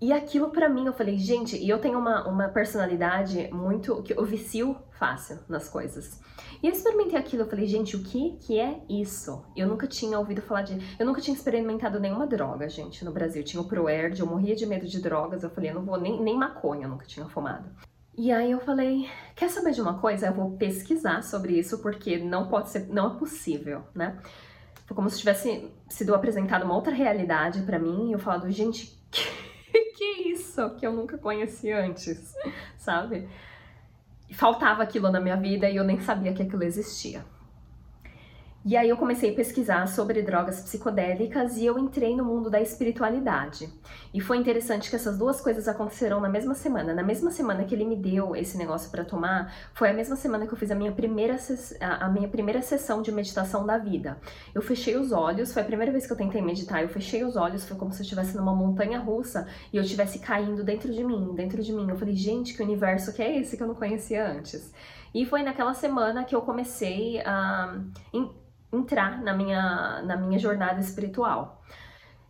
E 0.00 0.12
aquilo 0.12 0.50
para 0.50 0.68
mim, 0.68 0.86
eu 0.86 0.92
falei, 0.92 1.18
gente, 1.18 1.56
e 1.56 1.68
eu 1.68 1.80
tenho 1.80 1.98
uma, 1.98 2.26
uma 2.28 2.48
personalidade 2.48 3.48
muito, 3.52 4.00
que 4.04 4.12
eu 4.12 4.24
vicio 4.24 4.76
fácil 4.92 5.40
nas 5.48 5.68
coisas. 5.68 6.20
E 6.62 6.68
eu 6.68 6.72
experimentei 6.72 7.18
aquilo, 7.18 7.42
eu 7.42 7.48
falei, 7.48 7.66
gente, 7.66 7.96
o 7.96 8.04
que 8.04 8.36
que 8.36 8.60
é 8.60 8.80
isso? 8.88 9.44
Eu 9.56 9.66
nunca 9.66 9.88
tinha 9.88 10.16
ouvido 10.16 10.40
falar 10.40 10.62
de, 10.62 10.78
eu 11.00 11.04
nunca 11.04 11.20
tinha 11.20 11.36
experimentado 11.36 11.98
nenhuma 11.98 12.28
droga, 12.28 12.68
gente, 12.68 13.04
no 13.04 13.10
Brasil. 13.10 13.42
Tinha 13.42 13.60
o 13.60 13.66
Proerd, 13.66 14.20
eu 14.20 14.26
morria 14.26 14.54
de 14.54 14.66
medo 14.66 14.86
de 14.86 15.00
drogas, 15.00 15.42
eu 15.42 15.50
falei, 15.50 15.70
eu 15.70 15.74
não 15.74 15.84
vou 15.84 16.00
nem, 16.00 16.22
nem 16.22 16.36
maconha, 16.36 16.84
eu 16.84 16.90
nunca 16.90 17.04
tinha 17.04 17.26
fumado. 17.26 17.68
E 18.18 18.32
aí 18.32 18.50
eu 18.50 18.58
falei, 18.58 19.08
quer 19.36 19.48
saber 19.48 19.70
de 19.70 19.80
uma 19.80 20.00
coisa? 20.00 20.26
Eu 20.26 20.34
vou 20.34 20.56
pesquisar 20.56 21.22
sobre 21.22 21.56
isso 21.56 21.78
porque 21.78 22.18
não 22.18 22.48
pode 22.48 22.68
ser, 22.68 22.88
não 22.88 23.14
é 23.14 23.16
possível, 23.16 23.84
né? 23.94 24.18
Foi 24.86 24.96
como 24.96 25.08
se 25.08 25.20
tivesse 25.20 25.70
sido 25.88 26.12
apresentada 26.12 26.64
uma 26.64 26.74
outra 26.74 26.92
realidade 26.92 27.62
para 27.62 27.78
mim 27.78 28.08
e 28.08 28.12
eu 28.14 28.18
falado, 28.18 28.50
gente, 28.50 28.92
que, 29.08 29.80
que 29.92 30.04
isso 30.30 30.68
que 30.74 30.84
eu 30.84 30.92
nunca 30.92 31.16
conheci 31.16 31.70
antes, 31.70 32.34
sabe? 32.76 33.28
Faltava 34.32 34.82
aquilo 34.82 35.12
na 35.12 35.20
minha 35.20 35.36
vida 35.36 35.70
e 35.70 35.76
eu 35.76 35.84
nem 35.84 36.00
sabia 36.00 36.32
que 36.32 36.42
aquilo 36.42 36.64
existia. 36.64 37.24
E 38.64 38.76
aí 38.76 38.88
eu 38.88 38.96
comecei 38.96 39.30
a 39.30 39.34
pesquisar 39.34 39.86
sobre 39.86 40.20
drogas 40.20 40.60
psicodélicas 40.60 41.56
e 41.56 41.64
eu 41.64 41.78
entrei 41.78 42.16
no 42.16 42.24
mundo 42.24 42.50
da 42.50 42.60
espiritualidade. 42.60 43.72
E 44.12 44.20
foi 44.20 44.36
interessante 44.36 44.90
que 44.90 44.96
essas 44.96 45.16
duas 45.16 45.40
coisas 45.40 45.68
aconteceram 45.68 46.20
na 46.20 46.28
mesma 46.28 46.54
semana. 46.54 46.92
Na 46.92 47.04
mesma 47.04 47.30
semana 47.30 47.64
que 47.64 47.74
ele 47.74 47.84
me 47.84 47.94
deu 47.94 48.34
esse 48.34 48.58
negócio 48.58 48.90
para 48.90 49.04
tomar, 49.04 49.54
foi 49.72 49.90
a 49.90 49.92
mesma 49.94 50.16
semana 50.16 50.46
que 50.46 50.52
eu 50.52 50.58
fiz 50.58 50.70
a 50.72 50.74
minha 50.74 50.90
primeira 50.90 51.36
a 51.80 52.08
minha 52.08 52.28
primeira 52.28 52.60
sessão 52.60 53.00
de 53.00 53.12
meditação 53.12 53.64
da 53.64 53.78
vida. 53.78 54.18
Eu 54.54 54.60
fechei 54.60 54.96
os 54.96 55.12
olhos, 55.12 55.52
foi 55.52 55.62
a 55.62 55.64
primeira 55.64 55.92
vez 55.92 56.06
que 56.06 56.12
eu 56.12 56.16
tentei 56.16 56.42
meditar, 56.42 56.82
eu 56.82 56.88
fechei 56.88 57.24
os 57.24 57.36
olhos, 57.36 57.64
foi 57.64 57.76
como 57.76 57.92
se 57.92 58.00
eu 58.00 58.02
estivesse 58.02 58.36
numa 58.36 58.54
montanha 58.54 58.98
russa 58.98 59.46
e 59.72 59.76
eu 59.76 59.82
estivesse 59.82 60.18
caindo 60.18 60.64
dentro 60.64 60.92
de 60.92 61.04
mim, 61.04 61.32
dentro 61.34 61.62
de 61.62 61.72
mim. 61.72 61.88
Eu 61.88 61.96
falei, 61.96 62.16
gente, 62.16 62.54
que 62.54 62.62
universo 62.62 63.14
que 63.14 63.22
é 63.22 63.38
esse 63.38 63.56
que 63.56 63.62
eu 63.62 63.68
não 63.68 63.74
conhecia 63.74 64.28
antes? 64.28 64.72
E 65.14 65.24
foi 65.24 65.42
naquela 65.42 65.72
semana 65.74 66.24
que 66.24 66.34
eu 66.34 66.42
comecei 66.42 67.20
a 67.22 67.80
entrar 68.72 69.22
na 69.22 69.34
minha, 69.34 70.02
na 70.02 70.16
minha 70.16 70.38
jornada 70.38 70.80
espiritual. 70.80 71.62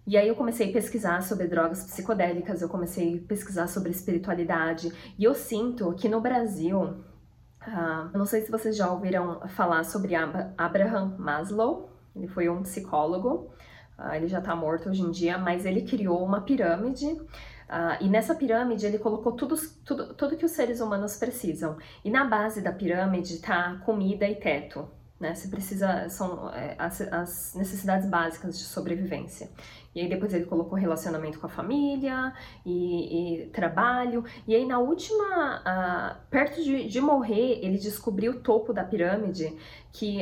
E 0.09 0.17
aí 0.17 0.27
eu 0.27 0.35
comecei 0.35 0.71
a 0.71 0.73
pesquisar 0.73 1.23
sobre 1.23 1.47
drogas 1.47 1.85
psicodélicas, 1.85 2.63
eu 2.63 2.69
comecei 2.71 3.19
a 3.23 3.29
pesquisar 3.29 3.67
sobre 3.67 3.91
espiritualidade, 3.91 4.91
e 5.19 5.25
eu 5.25 5.35
sinto 5.35 5.93
que 5.93 6.09
no 6.09 6.19
Brasil, 6.19 6.81
uh, 6.81 8.17
não 8.17 8.25
sei 8.25 8.41
se 8.41 8.51
vocês 8.51 8.75
já 8.75 8.91
ouviram 8.91 9.47
falar 9.49 9.85
sobre 9.85 10.15
Abraham 10.57 11.15
Maslow, 11.19 11.91
ele 12.17 12.27
foi 12.27 12.49
um 12.49 12.63
psicólogo, 12.63 13.51
uh, 13.99 14.15
ele 14.15 14.29
já 14.29 14.39
está 14.39 14.57
morto 14.57 14.89
hoje 14.89 15.03
em 15.03 15.11
dia, 15.11 15.37
mas 15.37 15.67
ele 15.67 15.83
criou 15.83 16.25
uma 16.25 16.41
pirâmide, 16.41 17.13
uh, 17.13 18.01
e 18.01 18.09
nessa 18.09 18.35
pirâmide 18.35 18.87
ele 18.87 18.99
colocou 18.99 19.33
tudo, 19.33 19.57
tudo, 19.85 20.15
tudo 20.15 20.39
que 20.39 20.47
os 20.47 20.53
seres 20.53 20.81
humanos 20.81 21.19
precisam. 21.19 21.77
E 22.03 22.11
na 22.11 22.25
base 22.25 22.63
da 22.63 22.73
pirâmide 22.73 23.35
está 23.35 23.75
comida 23.85 24.27
e 24.27 24.37
teto 24.37 24.89
né? 25.21 25.35
Você 25.35 25.49
precisa, 25.49 26.09
são 26.09 26.51
é, 26.55 26.77
as, 26.79 27.01
as, 27.01 27.55
necessidades 27.55 28.09
básicas 28.09 28.57
de 28.59 28.65
sobrevivência. 28.65 29.51
E 29.95 30.01
aí 30.01 30.09
depois 30.09 30.33
ele 30.33 30.45
colocou 30.45 30.79
relacionamento 30.79 31.41
com 31.41 31.47
a 31.47 31.51
família 31.51 32.33
e, 32.65 33.43
e 33.43 33.47
trabalho. 33.47 34.25
E 34.47 34.55
aí 34.55 34.65
na 34.65 34.79
última, 34.79 36.21
perto 36.31 36.63
de, 36.63 36.87
de, 36.87 37.01
morrer, 37.01 37.59
ele 37.65 37.79
descobriu 37.79 38.33
o 38.33 38.41
topo 38.41 38.73
da 38.73 38.85
pirâmide, 38.85 39.57
que 39.93 40.21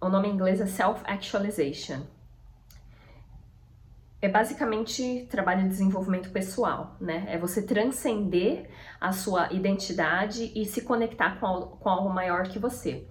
o 0.00 0.08
nome 0.08 0.28
em 0.28 0.32
inglês 0.32 0.60
é 0.60 0.66
Self-Actualization. 0.66 2.02
É 4.22 4.28
basicamente 4.28 5.26
trabalho 5.28 5.64
de 5.64 5.68
desenvolvimento 5.68 6.30
pessoal, 6.30 6.96
né? 6.98 7.26
É 7.28 7.36
você 7.36 7.60
transcender 7.60 8.70
a 8.98 9.12
sua 9.12 9.52
identidade 9.52 10.50
e 10.54 10.64
se 10.64 10.80
conectar 10.80 11.38
com, 11.38 11.76
com 11.78 11.88
algo 11.90 12.08
maior 12.08 12.48
que 12.48 12.58
você. 12.58 13.06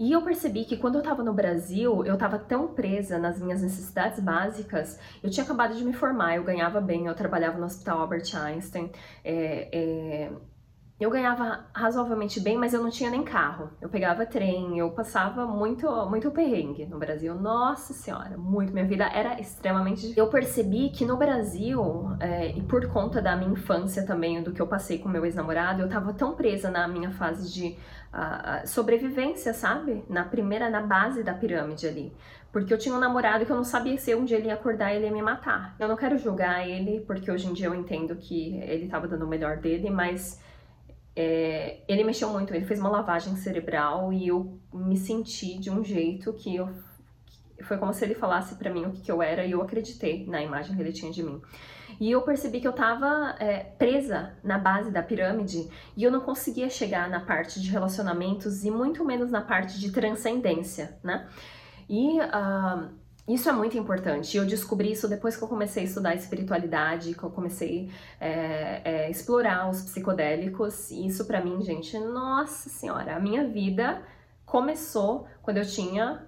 E 0.00 0.12
eu 0.12 0.22
percebi 0.22 0.64
que 0.64 0.78
quando 0.78 0.94
eu 0.94 1.02
estava 1.02 1.22
no 1.22 1.34
Brasil, 1.34 2.06
eu 2.06 2.14
estava 2.14 2.38
tão 2.38 2.68
presa 2.68 3.18
nas 3.18 3.38
minhas 3.38 3.60
necessidades 3.60 4.18
básicas. 4.18 4.98
Eu 5.22 5.28
tinha 5.28 5.44
acabado 5.44 5.76
de 5.76 5.84
me 5.84 5.92
formar, 5.92 6.36
eu 6.36 6.42
ganhava 6.42 6.80
bem, 6.80 7.04
eu 7.04 7.14
trabalhava 7.14 7.58
no 7.58 7.66
Hospital 7.66 8.00
Albert 8.00 8.34
Einstein. 8.34 8.90
É, 9.22 9.68
é, 9.70 10.32
eu 11.00 11.10
ganhava 11.10 11.64
razoavelmente 11.74 12.38
bem, 12.40 12.58
mas 12.58 12.74
eu 12.74 12.82
não 12.82 12.90
tinha 12.90 13.10
nem 13.10 13.22
carro. 13.22 13.70
Eu 13.80 13.88
pegava 13.88 14.26
trem, 14.26 14.78
eu 14.78 14.90
passava 14.90 15.46
muito, 15.46 15.88
muito 16.06 16.30
perrengue 16.30 16.84
no 16.84 16.98
Brasil. 16.98 17.34
Nossa 17.34 17.94
senhora, 17.94 18.36
muito. 18.36 18.72
Minha 18.72 18.84
vida 18.84 19.04
era 19.06 19.40
extremamente. 19.40 20.12
Eu 20.14 20.26
percebi 20.26 20.90
que 20.90 21.06
no 21.06 21.16
Brasil, 21.16 22.10
é, 22.20 22.50
e 22.50 22.60
por 22.62 22.86
conta 22.88 23.22
da 23.22 23.34
minha 23.34 23.52
infância 23.52 24.04
também, 24.04 24.42
do 24.42 24.52
que 24.52 24.60
eu 24.60 24.66
passei 24.66 24.98
com 24.98 25.08
meu 25.08 25.24
ex-namorado, 25.24 25.80
eu 25.80 25.88
tava 25.88 26.12
tão 26.12 26.34
presa 26.34 26.70
na 26.70 26.86
minha 26.86 27.10
fase 27.10 27.50
de 27.50 27.78
uh, 28.12 28.68
sobrevivência, 28.68 29.54
sabe? 29.54 30.04
Na 30.06 30.24
primeira, 30.24 30.68
na 30.68 30.82
base 30.82 31.22
da 31.22 31.32
pirâmide 31.32 31.86
ali. 31.86 32.12
Porque 32.52 32.74
eu 32.74 32.78
tinha 32.78 32.94
um 32.94 32.98
namorado 32.98 33.46
que 33.46 33.52
eu 33.52 33.56
não 33.56 33.64
sabia 33.64 33.96
se 33.96 34.14
um 34.14 34.24
dia 34.24 34.36
ele 34.36 34.48
ia 34.48 34.54
acordar 34.54 34.92
e 34.92 34.96
ele 34.96 35.06
ia 35.06 35.12
me 35.12 35.22
matar. 35.22 35.74
Eu 35.78 35.88
não 35.88 35.96
quero 35.96 36.18
julgar 36.18 36.68
ele, 36.68 37.00
porque 37.06 37.30
hoje 37.30 37.48
em 37.48 37.52
dia 37.52 37.68
eu 37.68 37.74
entendo 37.74 38.16
que 38.16 38.56
ele 38.64 38.88
tava 38.88 39.06
dando 39.06 39.24
o 39.24 39.28
melhor 39.28 39.56
dele, 39.56 39.88
mas 39.88 40.40
é, 41.22 41.80
ele 41.86 42.02
mexeu 42.02 42.30
muito, 42.30 42.54
ele 42.54 42.64
fez 42.64 42.80
uma 42.80 42.88
lavagem 42.88 43.36
cerebral 43.36 44.10
e 44.10 44.28
eu 44.28 44.58
me 44.72 44.96
senti 44.96 45.58
de 45.58 45.70
um 45.70 45.84
jeito 45.84 46.32
que 46.32 46.56
eu 46.56 46.70
foi 47.62 47.76
como 47.76 47.92
se 47.92 48.02
ele 48.02 48.14
falasse 48.14 48.54
para 48.54 48.72
mim 48.72 48.86
o 48.86 48.90
que, 48.90 49.02
que, 49.02 49.12
eu 49.12 49.20
era 49.20 49.44
e 49.44 49.50
eu 49.50 49.60
acreditei 49.60 50.26
na 50.26 50.42
imagem 50.42 50.74
que 50.74 50.80
ele 50.80 50.92
tinha 50.92 51.12
de 51.12 51.22
mim. 51.22 51.42
E 52.00 52.10
eu 52.10 52.22
percebi 52.22 52.58
que 52.58 52.66
eu 52.66 52.72
tava 52.72 53.36
é, 53.38 53.58
presa 53.58 54.32
na 54.42 54.56
base 54.56 54.90
da 54.90 55.02
pirâmide 55.02 55.68
e 55.94 56.02
eu 56.02 56.10
não 56.10 56.22
conseguia 56.22 56.70
chegar 56.70 57.10
na 57.10 57.20
parte 57.20 57.60
de 57.60 57.68
relacionamentos 57.68 58.64
e 58.64 58.70
muito 58.70 59.04
menos 59.04 59.30
na 59.30 59.42
parte 59.42 59.78
de 59.78 59.92
transcendência, 59.92 60.98
né? 61.04 61.28
E 61.86 62.18
uh, 62.18 62.88
isso 63.34 63.48
é 63.48 63.52
muito 63.52 63.76
importante. 63.76 64.36
Eu 64.36 64.46
descobri 64.46 64.92
isso 64.92 65.08
depois 65.08 65.36
que 65.36 65.42
eu 65.44 65.48
comecei 65.48 65.82
a 65.82 65.86
estudar 65.86 66.14
espiritualidade, 66.14 67.14
que 67.14 67.22
eu 67.22 67.30
comecei 67.30 67.90
a 68.20 68.24
é, 68.24 68.82
é, 68.84 69.10
explorar 69.10 69.68
os 69.68 69.82
psicodélicos. 69.82 70.90
E 70.90 71.06
isso 71.06 71.24
para 71.26 71.40
mim, 71.44 71.60
gente, 71.62 71.98
nossa 71.98 72.68
senhora, 72.68 73.16
a 73.16 73.20
minha 73.20 73.46
vida 73.46 74.02
começou 74.44 75.26
quando 75.42 75.58
eu 75.58 75.66
tinha 75.66 76.26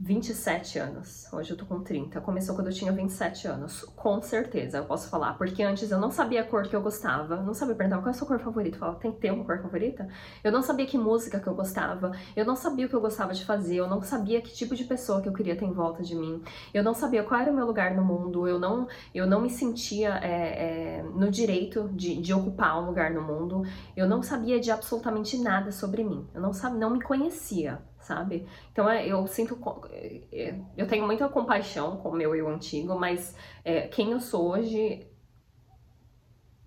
27 0.00 0.78
anos. 0.80 1.32
Hoje 1.32 1.52
eu 1.52 1.56
tô 1.56 1.64
com 1.64 1.80
30. 1.80 2.20
Começou 2.20 2.56
quando 2.56 2.66
eu 2.66 2.72
tinha 2.72 2.90
27 2.90 3.46
anos. 3.46 3.84
Com 3.94 4.20
certeza, 4.20 4.78
eu 4.78 4.84
posso 4.84 5.08
falar. 5.08 5.34
Porque 5.34 5.62
antes 5.62 5.90
eu 5.90 6.00
não 6.00 6.10
sabia 6.10 6.40
a 6.40 6.44
cor 6.44 6.66
que 6.66 6.74
eu 6.74 6.82
gostava. 6.82 7.36
Não 7.36 7.54
sabia 7.54 7.76
perguntar 7.76 7.98
qual 7.98 8.08
é 8.08 8.10
a 8.10 8.12
sua 8.12 8.26
cor 8.26 8.40
favorita. 8.40 8.76
Falava, 8.76 8.98
tem 8.98 9.12
que 9.12 9.20
ter 9.20 9.30
uma 9.30 9.44
cor 9.44 9.62
favorita? 9.62 10.08
Eu 10.42 10.50
não 10.50 10.62
sabia 10.62 10.84
que 10.84 10.98
música 10.98 11.38
que 11.38 11.46
eu 11.46 11.54
gostava. 11.54 12.10
Eu 12.34 12.44
não 12.44 12.56
sabia 12.56 12.86
o 12.86 12.88
que 12.88 12.94
eu 12.94 13.00
gostava 13.00 13.32
de 13.32 13.44
fazer. 13.44 13.76
Eu 13.76 13.88
não 13.88 14.02
sabia 14.02 14.42
que 14.42 14.52
tipo 14.52 14.74
de 14.74 14.84
pessoa 14.84 15.22
que 15.22 15.28
eu 15.28 15.32
queria 15.32 15.56
ter 15.56 15.64
em 15.64 15.72
volta 15.72 16.02
de 16.02 16.16
mim. 16.16 16.42
Eu 16.72 16.82
não 16.82 16.92
sabia 16.92 17.22
qual 17.22 17.40
era 17.40 17.52
o 17.52 17.54
meu 17.54 17.64
lugar 17.64 17.94
no 17.94 18.04
mundo. 18.04 18.48
Eu 18.48 18.58
não, 18.58 18.88
eu 19.14 19.28
não 19.28 19.40
me 19.40 19.48
sentia 19.48 20.18
é, 20.22 20.98
é, 20.98 21.02
no 21.02 21.30
direito 21.30 21.88
de, 21.92 22.20
de 22.20 22.34
ocupar 22.34 22.82
um 22.82 22.86
lugar 22.86 23.12
no 23.12 23.22
mundo. 23.22 23.62
Eu 23.96 24.08
não 24.08 24.22
sabia 24.24 24.58
de 24.58 24.72
absolutamente 24.72 25.38
nada 25.38 25.70
sobre 25.70 26.02
mim. 26.02 26.26
Eu 26.34 26.42
não, 26.42 26.52
sabia, 26.52 26.78
não 26.80 26.90
me 26.90 27.00
conhecia 27.00 27.80
sabe? 28.04 28.46
Então 28.70 28.88
é, 28.88 29.06
eu 29.06 29.26
sinto, 29.26 29.58
é, 29.90 30.20
é, 30.32 30.54
eu 30.76 30.86
tenho 30.86 31.04
muita 31.04 31.28
compaixão 31.28 31.96
com 31.96 32.10
o 32.10 32.14
meu 32.14 32.34
eu 32.34 32.48
antigo, 32.48 32.98
mas 32.98 33.36
é, 33.64 33.88
quem 33.88 34.12
eu 34.12 34.20
sou 34.20 34.50
hoje, 34.50 35.06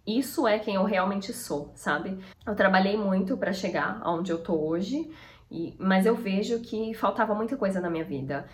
isso 0.05 0.47
é 0.47 0.59
quem 0.59 0.75
eu 0.75 0.83
realmente 0.83 1.31
sou, 1.31 1.71
sabe? 1.75 2.17
Eu 2.45 2.55
trabalhei 2.55 2.97
muito 2.97 3.37
para 3.37 3.53
chegar 3.53 3.99
aonde 4.01 4.31
eu 4.31 4.41
tô 4.41 4.55
hoje, 4.55 5.09
e, 5.49 5.75
mas 5.79 6.05
eu 6.05 6.15
vejo 6.15 6.59
que 6.61 6.93
faltava 6.93 7.33
muita 7.35 7.55
coisa 7.55 7.79
na 7.79 7.89
minha 7.89 8.03
vida. 8.03 8.47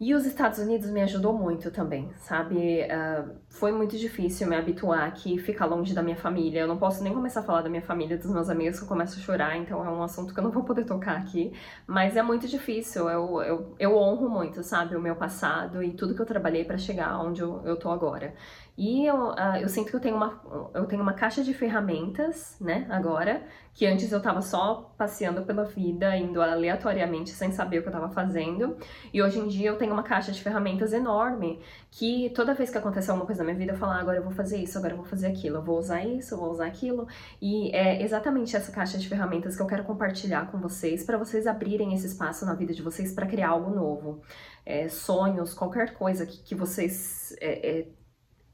E 0.00 0.14
os 0.14 0.24
Estados 0.24 0.58
Unidos 0.58 0.88
me 0.88 1.02
ajudou 1.02 1.34
muito 1.34 1.70
também, 1.70 2.10
sabe? 2.20 2.56
Uh, 2.56 3.36
foi 3.50 3.70
muito 3.70 3.98
difícil 3.98 4.48
me 4.48 4.56
habituar 4.56 5.06
aqui, 5.06 5.36
ficar 5.36 5.66
longe 5.66 5.92
da 5.92 6.02
minha 6.02 6.16
família. 6.16 6.60
Eu 6.60 6.66
não 6.66 6.78
posso 6.78 7.04
nem 7.04 7.12
começar 7.12 7.40
a 7.40 7.42
falar 7.42 7.60
da 7.60 7.68
minha 7.68 7.82
família, 7.82 8.16
dos 8.16 8.30
meus 8.30 8.48
amigos, 8.48 8.78
que 8.78 8.84
eu 8.84 8.88
começo 8.88 9.18
a 9.18 9.22
chorar, 9.22 9.58
então 9.58 9.84
é 9.84 9.90
um 9.90 10.02
assunto 10.02 10.32
que 10.32 10.40
eu 10.40 10.44
não 10.44 10.50
vou 10.50 10.64
poder 10.64 10.86
tocar 10.86 11.18
aqui. 11.18 11.52
Mas 11.86 12.16
é 12.16 12.22
muito 12.22 12.48
difícil, 12.48 13.10
eu, 13.10 13.42
eu, 13.42 13.76
eu 13.78 13.94
honro 13.94 14.26
muito, 14.30 14.62
sabe? 14.62 14.96
O 14.96 15.00
meu 15.02 15.16
passado 15.16 15.82
e 15.82 15.92
tudo 15.92 16.14
que 16.14 16.22
eu 16.22 16.26
trabalhei 16.26 16.64
para 16.64 16.78
chegar 16.78 17.20
onde 17.20 17.42
eu, 17.42 17.60
eu 17.66 17.76
tô 17.76 17.90
agora. 17.90 18.32
E 18.78 19.04
eu, 19.04 19.32
uh, 19.32 19.56
eu 19.60 19.68
sinto 19.68 19.90
que 19.90 19.96
eu 19.96 20.00
tenho, 20.00 20.16
uma, 20.16 20.40
eu 20.72 20.86
tenho 20.86 21.02
uma 21.02 21.12
caixa 21.12 21.44
de 21.44 21.52
ferramentas, 21.52 22.56
né, 22.58 22.86
agora, 22.88 23.42
que 23.74 23.84
antes 23.86 24.10
eu 24.10 24.22
tava 24.22 24.40
só 24.40 24.90
passeando 24.96 25.42
pela 25.42 25.64
vida, 25.64 26.16
indo 26.16 26.40
aleatoriamente 26.40 27.28
sem 27.28 27.52
saber 27.52 27.78
o 27.78 27.82
que 27.82 27.88
eu 27.88 27.92
tava 27.92 28.08
fazendo. 28.08 28.78
E 29.12 29.22
hoje 29.22 29.38
em 29.38 29.48
dia 29.48 29.68
eu 29.68 29.76
tenho 29.76 29.89
uma 29.92 30.02
caixa 30.02 30.32
de 30.32 30.42
ferramentas 30.42 30.92
enorme, 30.92 31.60
que 31.90 32.30
toda 32.30 32.54
vez 32.54 32.70
que 32.70 32.78
acontece 32.78 33.10
alguma 33.10 33.26
coisa 33.26 33.42
na 33.42 33.46
minha 33.46 33.58
vida, 33.58 33.72
eu 33.72 33.76
falo, 33.76 33.92
ah, 33.92 34.00
agora 34.00 34.18
eu 34.18 34.22
vou 34.22 34.32
fazer 34.32 34.58
isso, 34.58 34.78
agora 34.78 34.94
eu 34.94 34.96
vou 34.96 35.06
fazer 35.06 35.26
aquilo, 35.26 35.56
eu 35.56 35.62
vou 35.62 35.78
usar 35.78 36.04
isso, 36.04 36.34
eu 36.34 36.38
vou 36.38 36.50
usar 36.50 36.66
aquilo. 36.66 37.06
E 37.40 37.70
é 37.74 38.02
exatamente 38.02 38.56
essa 38.56 38.72
caixa 38.72 38.98
de 38.98 39.08
ferramentas 39.08 39.56
que 39.56 39.62
eu 39.62 39.66
quero 39.66 39.84
compartilhar 39.84 40.50
com 40.50 40.58
vocês, 40.58 41.04
para 41.04 41.18
vocês 41.18 41.46
abrirem 41.46 41.94
esse 41.94 42.06
espaço 42.06 42.44
na 42.46 42.54
vida 42.54 42.72
de 42.72 42.82
vocês 42.82 43.12
para 43.12 43.26
criar 43.26 43.50
algo 43.50 43.70
novo. 43.70 44.22
É, 44.64 44.88
sonhos, 44.88 45.54
qualquer 45.54 45.94
coisa 45.94 46.26
que, 46.26 46.38
que 46.42 46.54
vocês 46.54 47.34
é, 47.40 47.80
é, 47.80 47.88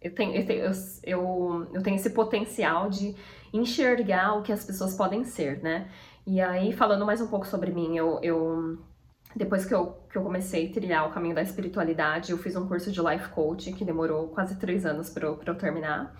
eu 0.00 0.14
tenho, 0.14 0.34
eu, 0.34 0.46
tenho, 0.46 0.72
eu, 1.02 1.66
eu 1.72 1.82
tenho 1.82 1.96
esse 1.96 2.10
potencial 2.10 2.88
de 2.88 3.14
enxergar 3.52 4.34
o 4.34 4.42
que 4.42 4.52
as 4.52 4.64
pessoas 4.64 4.94
podem 4.94 5.24
ser, 5.24 5.62
né? 5.62 5.90
E 6.26 6.40
aí, 6.40 6.72
falando 6.72 7.06
mais 7.06 7.20
um 7.20 7.28
pouco 7.28 7.46
sobre 7.46 7.70
mim, 7.72 7.96
eu, 7.96 8.18
eu 8.22 8.78
depois 9.36 9.66
que 9.66 9.74
eu, 9.74 9.98
que 10.10 10.16
eu 10.16 10.22
comecei 10.22 10.68
a 10.68 10.72
trilhar 10.72 11.06
o 11.06 11.12
caminho 11.12 11.34
da 11.34 11.42
espiritualidade, 11.42 12.32
eu 12.32 12.38
fiz 12.38 12.56
um 12.56 12.66
curso 12.66 12.90
de 12.90 13.00
life 13.00 13.28
coaching 13.28 13.74
que 13.74 13.84
demorou 13.84 14.28
quase 14.28 14.56
três 14.56 14.86
anos 14.86 15.10
para 15.10 15.26
eu, 15.26 15.38
eu 15.44 15.54
terminar. 15.54 16.16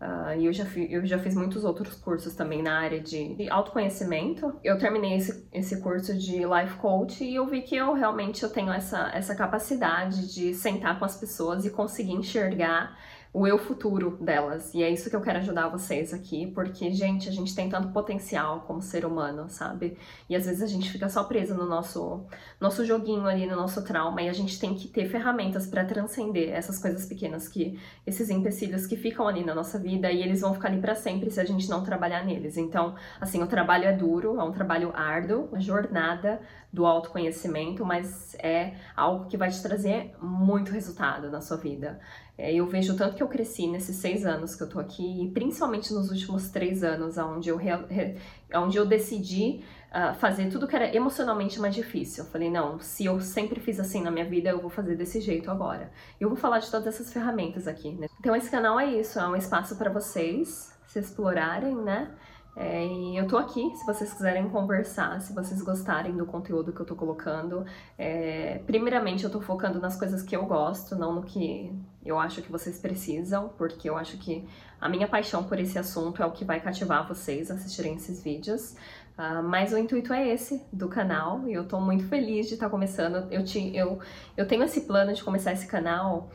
Uh, 0.00 0.38
e 0.38 0.46
eu 0.46 0.52
já, 0.52 0.64
fi, 0.64 0.86
eu 0.92 1.04
já 1.04 1.18
fiz 1.18 1.34
muitos 1.34 1.64
outros 1.64 1.96
cursos 1.96 2.32
também 2.36 2.62
na 2.62 2.78
área 2.78 3.00
de, 3.00 3.34
de 3.34 3.50
autoconhecimento. 3.50 4.54
Eu 4.62 4.78
terminei 4.78 5.16
esse, 5.16 5.48
esse 5.52 5.80
curso 5.80 6.16
de 6.16 6.36
life 6.44 6.76
coach 6.76 7.24
e 7.24 7.34
eu 7.34 7.46
vi 7.46 7.62
que 7.62 7.74
eu 7.74 7.94
realmente 7.94 8.42
eu 8.42 8.50
tenho 8.50 8.70
essa, 8.70 9.10
essa 9.12 9.34
capacidade 9.34 10.32
de 10.32 10.54
sentar 10.54 10.98
com 10.98 11.04
as 11.04 11.16
pessoas 11.16 11.64
e 11.64 11.70
conseguir 11.70 12.12
enxergar 12.12 12.96
o 13.32 13.46
eu 13.46 13.58
futuro 13.58 14.16
delas. 14.20 14.72
E 14.74 14.82
é 14.82 14.90
isso 14.90 15.10
que 15.10 15.16
eu 15.16 15.20
quero 15.20 15.38
ajudar 15.38 15.68
vocês 15.68 16.12
aqui, 16.14 16.46
porque, 16.48 16.90
gente, 16.92 17.28
a 17.28 17.32
gente 17.32 17.54
tem 17.54 17.68
tanto 17.68 17.88
potencial 17.88 18.62
como 18.62 18.80
ser 18.80 19.04
humano, 19.04 19.48
sabe? 19.48 19.96
E 20.28 20.34
às 20.34 20.46
vezes 20.46 20.62
a 20.62 20.66
gente 20.66 20.90
fica 20.90 21.08
só 21.08 21.24
preso 21.24 21.54
no 21.54 21.66
nosso, 21.66 22.24
nosso 22.60 22.84
joguinho 22.84 23.26
ali, 23.26 23.46
no 23.46 23.56
nosso 23.56 23.84
trauma, 23.84 24.22
e 24.22 24.28
a 24.28 24.32
gente 24.32 24.58
tem 24.58 24.74
que 24.74 24.88
ter 24.88 25.08
ferramentas 25.08 25.66
para 25.66 25.84
transcender 25.84 26.50
essas 26.50 26.78
coisas 26.78 27.06
pequenas, 27.06 27.48
que 27.48 27.78
esses 28.06 28.30
empecilhos 28.30 28.86
que 28.86 28.96
ficam 28.96 29.28
ali 29.28 29.44
na 29.44 29.54
nossa 29.54 29.78
vida 29.78 30.10
e 30.10 30.22
eles 30.22 30.40
vão 30.40 30.54
ficar 30.54 30.68
ali 30.68 30.80
para 30.80 30.94
sempre 30.94 31.30
se 31.30 31.40
a 31.40 31.44
gente 31.44 31.68
não 31.68 31.82
trabalhar 31.82 32.24
neles. 32.24 32.56
Então, 32.56 32.94
assim, 33.20 33.42
o 33.42 33.46
trabalho 33.46 33.84
é 33.84 33.92
duro, 33.92 34.40
é 34.40 34.42
um 34.42 34.52
trabalho 34.52 34.90
árduo, 34.94 35.48
uma 35.50 35.60
jornada 35.60 36.40
do 36.72 36.86
autoconhecimento, 36.86 37.84
mas 37.84 38.34
é 38.38 38.74
algo 38.96 39.26
que 39.26 39.36
vai 39.36 39.50
te 39.50 39.62
trazer 39.62 40.14
muito 40.20 40.70
resultado 40.70 41.30
na 41.30 41.40
sua 41.40 41.56
vida. 41.56 41.98
É, 42.38 42.54
eu 42.54 42.64
vejo 42.66 42.96
tanto 42.96 43.16
que 43.16 43.22
eu 43.22 43.26
cresci 43.26 43.66
nesses 43.66 43.96
seis 43.96 44.24
anos 44.24 44.54
que 44.54 44.62
eu 44.62 44.68
tô 44.68 44.78
aqui, 44.78 45.24
e 45.24 45.28
principalmente 45.32 45.92
nos 45.92 46.08
últimos 46.08 46.48
três 46.50 46.84
anos, 46.84 47.18
onde 47.18 47.48
eu, 47.48 47.58
onde 48.54 48.76
eu 48.76 48.86
decidi 48.86 49.64
uh, 49.90 50.14
fazer 50.14 50.48
tudo 50.48 50.68
que 50.68 50.76
era 50.76 50.94
emocionalmente 50.94 51.58
mais 51.58 51.74
difícil. 51.74 52.22
Eu 52.22 52.30
falei, 52.30 52.48
não, 52.48 52.78
se 52.78 53.04
eu 53.04 53.20
sempre 53.20 53.58
fiz 53.58 53.80
assim 53.80 54.02
na 54.02 54.10
minha 54.12 54.24
vida, 54.24 54.50
eu 54.50 54.60
vou 54.60 54.70
fazer 54.70 54.94
desse 54.94 55.20
jeito 55.20 55.50
agora. 55.50 55.90
Eu 56.20 56.28
vou 56.28 56.38
falar 56.38 56.60
de 56.60 56.70
todas 56.70 56.86
essas 56.86 57.12
ferramentas 57.12 57.66
aqui, 57.66 57.90
né? 57.90 58.06
Então 58.20 58.36
esse 58.36 58.48
canal 58.48 58.78
é 58.78 58.86
isso, 58.86 59.18
é 59.18 59.26
um 59.26 59.34
espaço 59.34 59.74
para 59.74 59.90
vocês 59.90 60.72
se 60.86 61.00
explorarem, 61.00 61.74
né? 61.74 62.14
É, 62.60 62.84
e 62.84 63.16
eu 63.16 63.28
tô 63.28 63.38
aqui 63.38 63.72
se 63.76 63.86
vocês 63.86 64.12
quiserem 64.12 64.48
conversar, 64.48 65.20
se 65.20 65.32
vocês 65.32 65.62
gostarem 65.62 66.16
do 66.16 66.26
conteúdo 66.26 66.72
que 66.72 66.80
eu 66.80 66.86
tô 66.86 66.96
colocando. 66.96 67.64
É, 67.96 68.60
primeiramente, 68.66 69.22
eu 69.22 69.30
tô 69.30 69.40
focando 69.40 69.78
nas 69.78 69.96
coisas 69.96 70.22
que 70.24 70.34
eu 70.34 70.44
gosto, 70.44 70.96
não 70.96 71.14
no 71.14 71.22
que 71.22 71.72
eu 72.04 72.18
acho 72.18 72.42
que 72.42 72.50
vocês 72.50 72.76
precisam, 72.80 73.48
porque 73.56 73.88
eu 73.88 73.96
acho 73.96 74.18
que 74.18 74.44
a 74.80 74.88
minha 74.88 75.06
paixão 75.06 75.44
por 75.44 75.60
esse 75.60 75.78
assunto 75.78 76.20
é 76.20 76.26
o 76.26 76.32
que 76.32 76.44
vai 76.44 76.60
cativar 76.60 77.06
vocês 77.06 77.48
a 77.48 77.54
assistirem 77.54 77.94
esses 77.94 78.24
vídeos. 78.24 78.74
Uh, 79.16 79.42
mas 79.42 79.72
o 79.72 79.78
intuito 79.78 80.12
é 80.12 80.28
esse 80.28 80.60
do 80.72 80.88
canal 80.88 81.48
e 81.48 81.52
eu 81.52 81.66
tô 81.66 81.80
muito 81.80 82.08
feliz 82.08 82.48
de 82.48 82.54
estar 82.54 82.66
tá 82.66 82.70
começando. 82.70 83.30
Eu, 83.32 83.44
te, 83.44 83.76
eu, 83.76 84.00
eu 84.36 84.48
tenho 84.48 84.64
esse 84.64 84.80
plano 84.80 85.12
de 85.12 85.22
começar 85.22 85.52
esse 85.52 85.66
canal. 85.68 86.28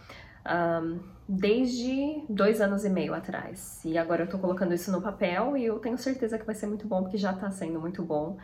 Um, 0.46 1.00
desde 1.28 2.26
dois 2.30 2.60
anos 2.60 2.84
e 2.84 2.90
meio 2.90 3.14
atrás. 3.14 3.84
E 3.86 3.98
agora 3.98 4.24
eu 4.24 4.30
tô 4.30 4.38
colocando 4.38 4.74
isso 4.74 4.92
no 4.92 5.02
papel 5.02 5.56
e 5.56 5.66
eu 5.66 5.80
tenho 5.80 5.98
certeza 5.98 6.38
que 6.38 6.46
vai 6.46 6.56
ser 6.56 6.68
muito 6.68 6.88
bom, 6.88 7.02
porque 7.04 7.18
já 7.18 7.34
tá 7.34 7.50
sendo 7.50 7.80
muito 7.80 8.04
bom. 8.04 8.38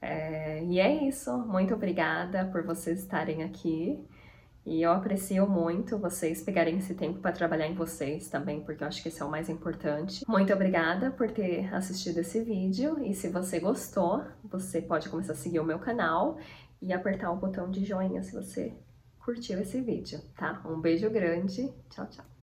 É, 0.00 0.64
e 0.64 0.80
é 0.80 1.06
isso. 1.06 1.36
Muito 1.38 1.74
obrigada 1.74 2.44
por 2.46 2.64
vocês 2.64 3.00
estarem 3.00 3.42
aqui. 3.42 4.04
E 4.64 4.80
eu 4.80 4.92
aprecio 4.92 5.48
muito 5.48 5.98
vocês 5.98 6.40
pegarem 6.40 6.78
esse 6.78 6.94
tempo 6.94 7.18
para 7.18 7.32
trabalhar 7.32 7.66
em 7.66 7.74
vocês 7.74 8.28
também, 8.28 8.60
porque 8.60 8.84
eu 8.84 8.88
acho 8.88 9.02
que 9.02 9.08
esse 9.08 9.20
é 9.20 9.24
o 9.24 9.30
mais 9.30 9.48
importante. 9.48 10.24
Muito 10.28 10.52
obrigada 10.52 11.10
por 11.10 11.30
ter 11.32 11.72
assistido 11.74 12.18
esse 12.18 12.40
vídeo 12.42 13.04
e 13.04 13.12
se 13.12 13.28
você 13.28 13.58
gostou, 13.58 14.22
você 14.44 14.80
pode 14.80 15.08
começar 15.08 15.32
a 15.32 15.36
seguir 15.36 15.58
o 15.58 15.64
meu 15.64 15.80
canal 15.80 16.38
e 16.80 16.92
apertar 16.92 17.32
o 17.32 17.36
botão 17.36 17.70
de 17.72 17.84
joinha 17.84 18.22
se 18.22 18.32
você 18.32 18.72
curtiu 19.24 19.60
esse 19.60 19.80
vídeo, 19.80 20.20
tá? 20.36 20.62
Um 20.66 20.80
beijo 20.80 21.08
grande, 21.10 21.72
tchau, 21.90 22.06
tchau! 22.08 22.32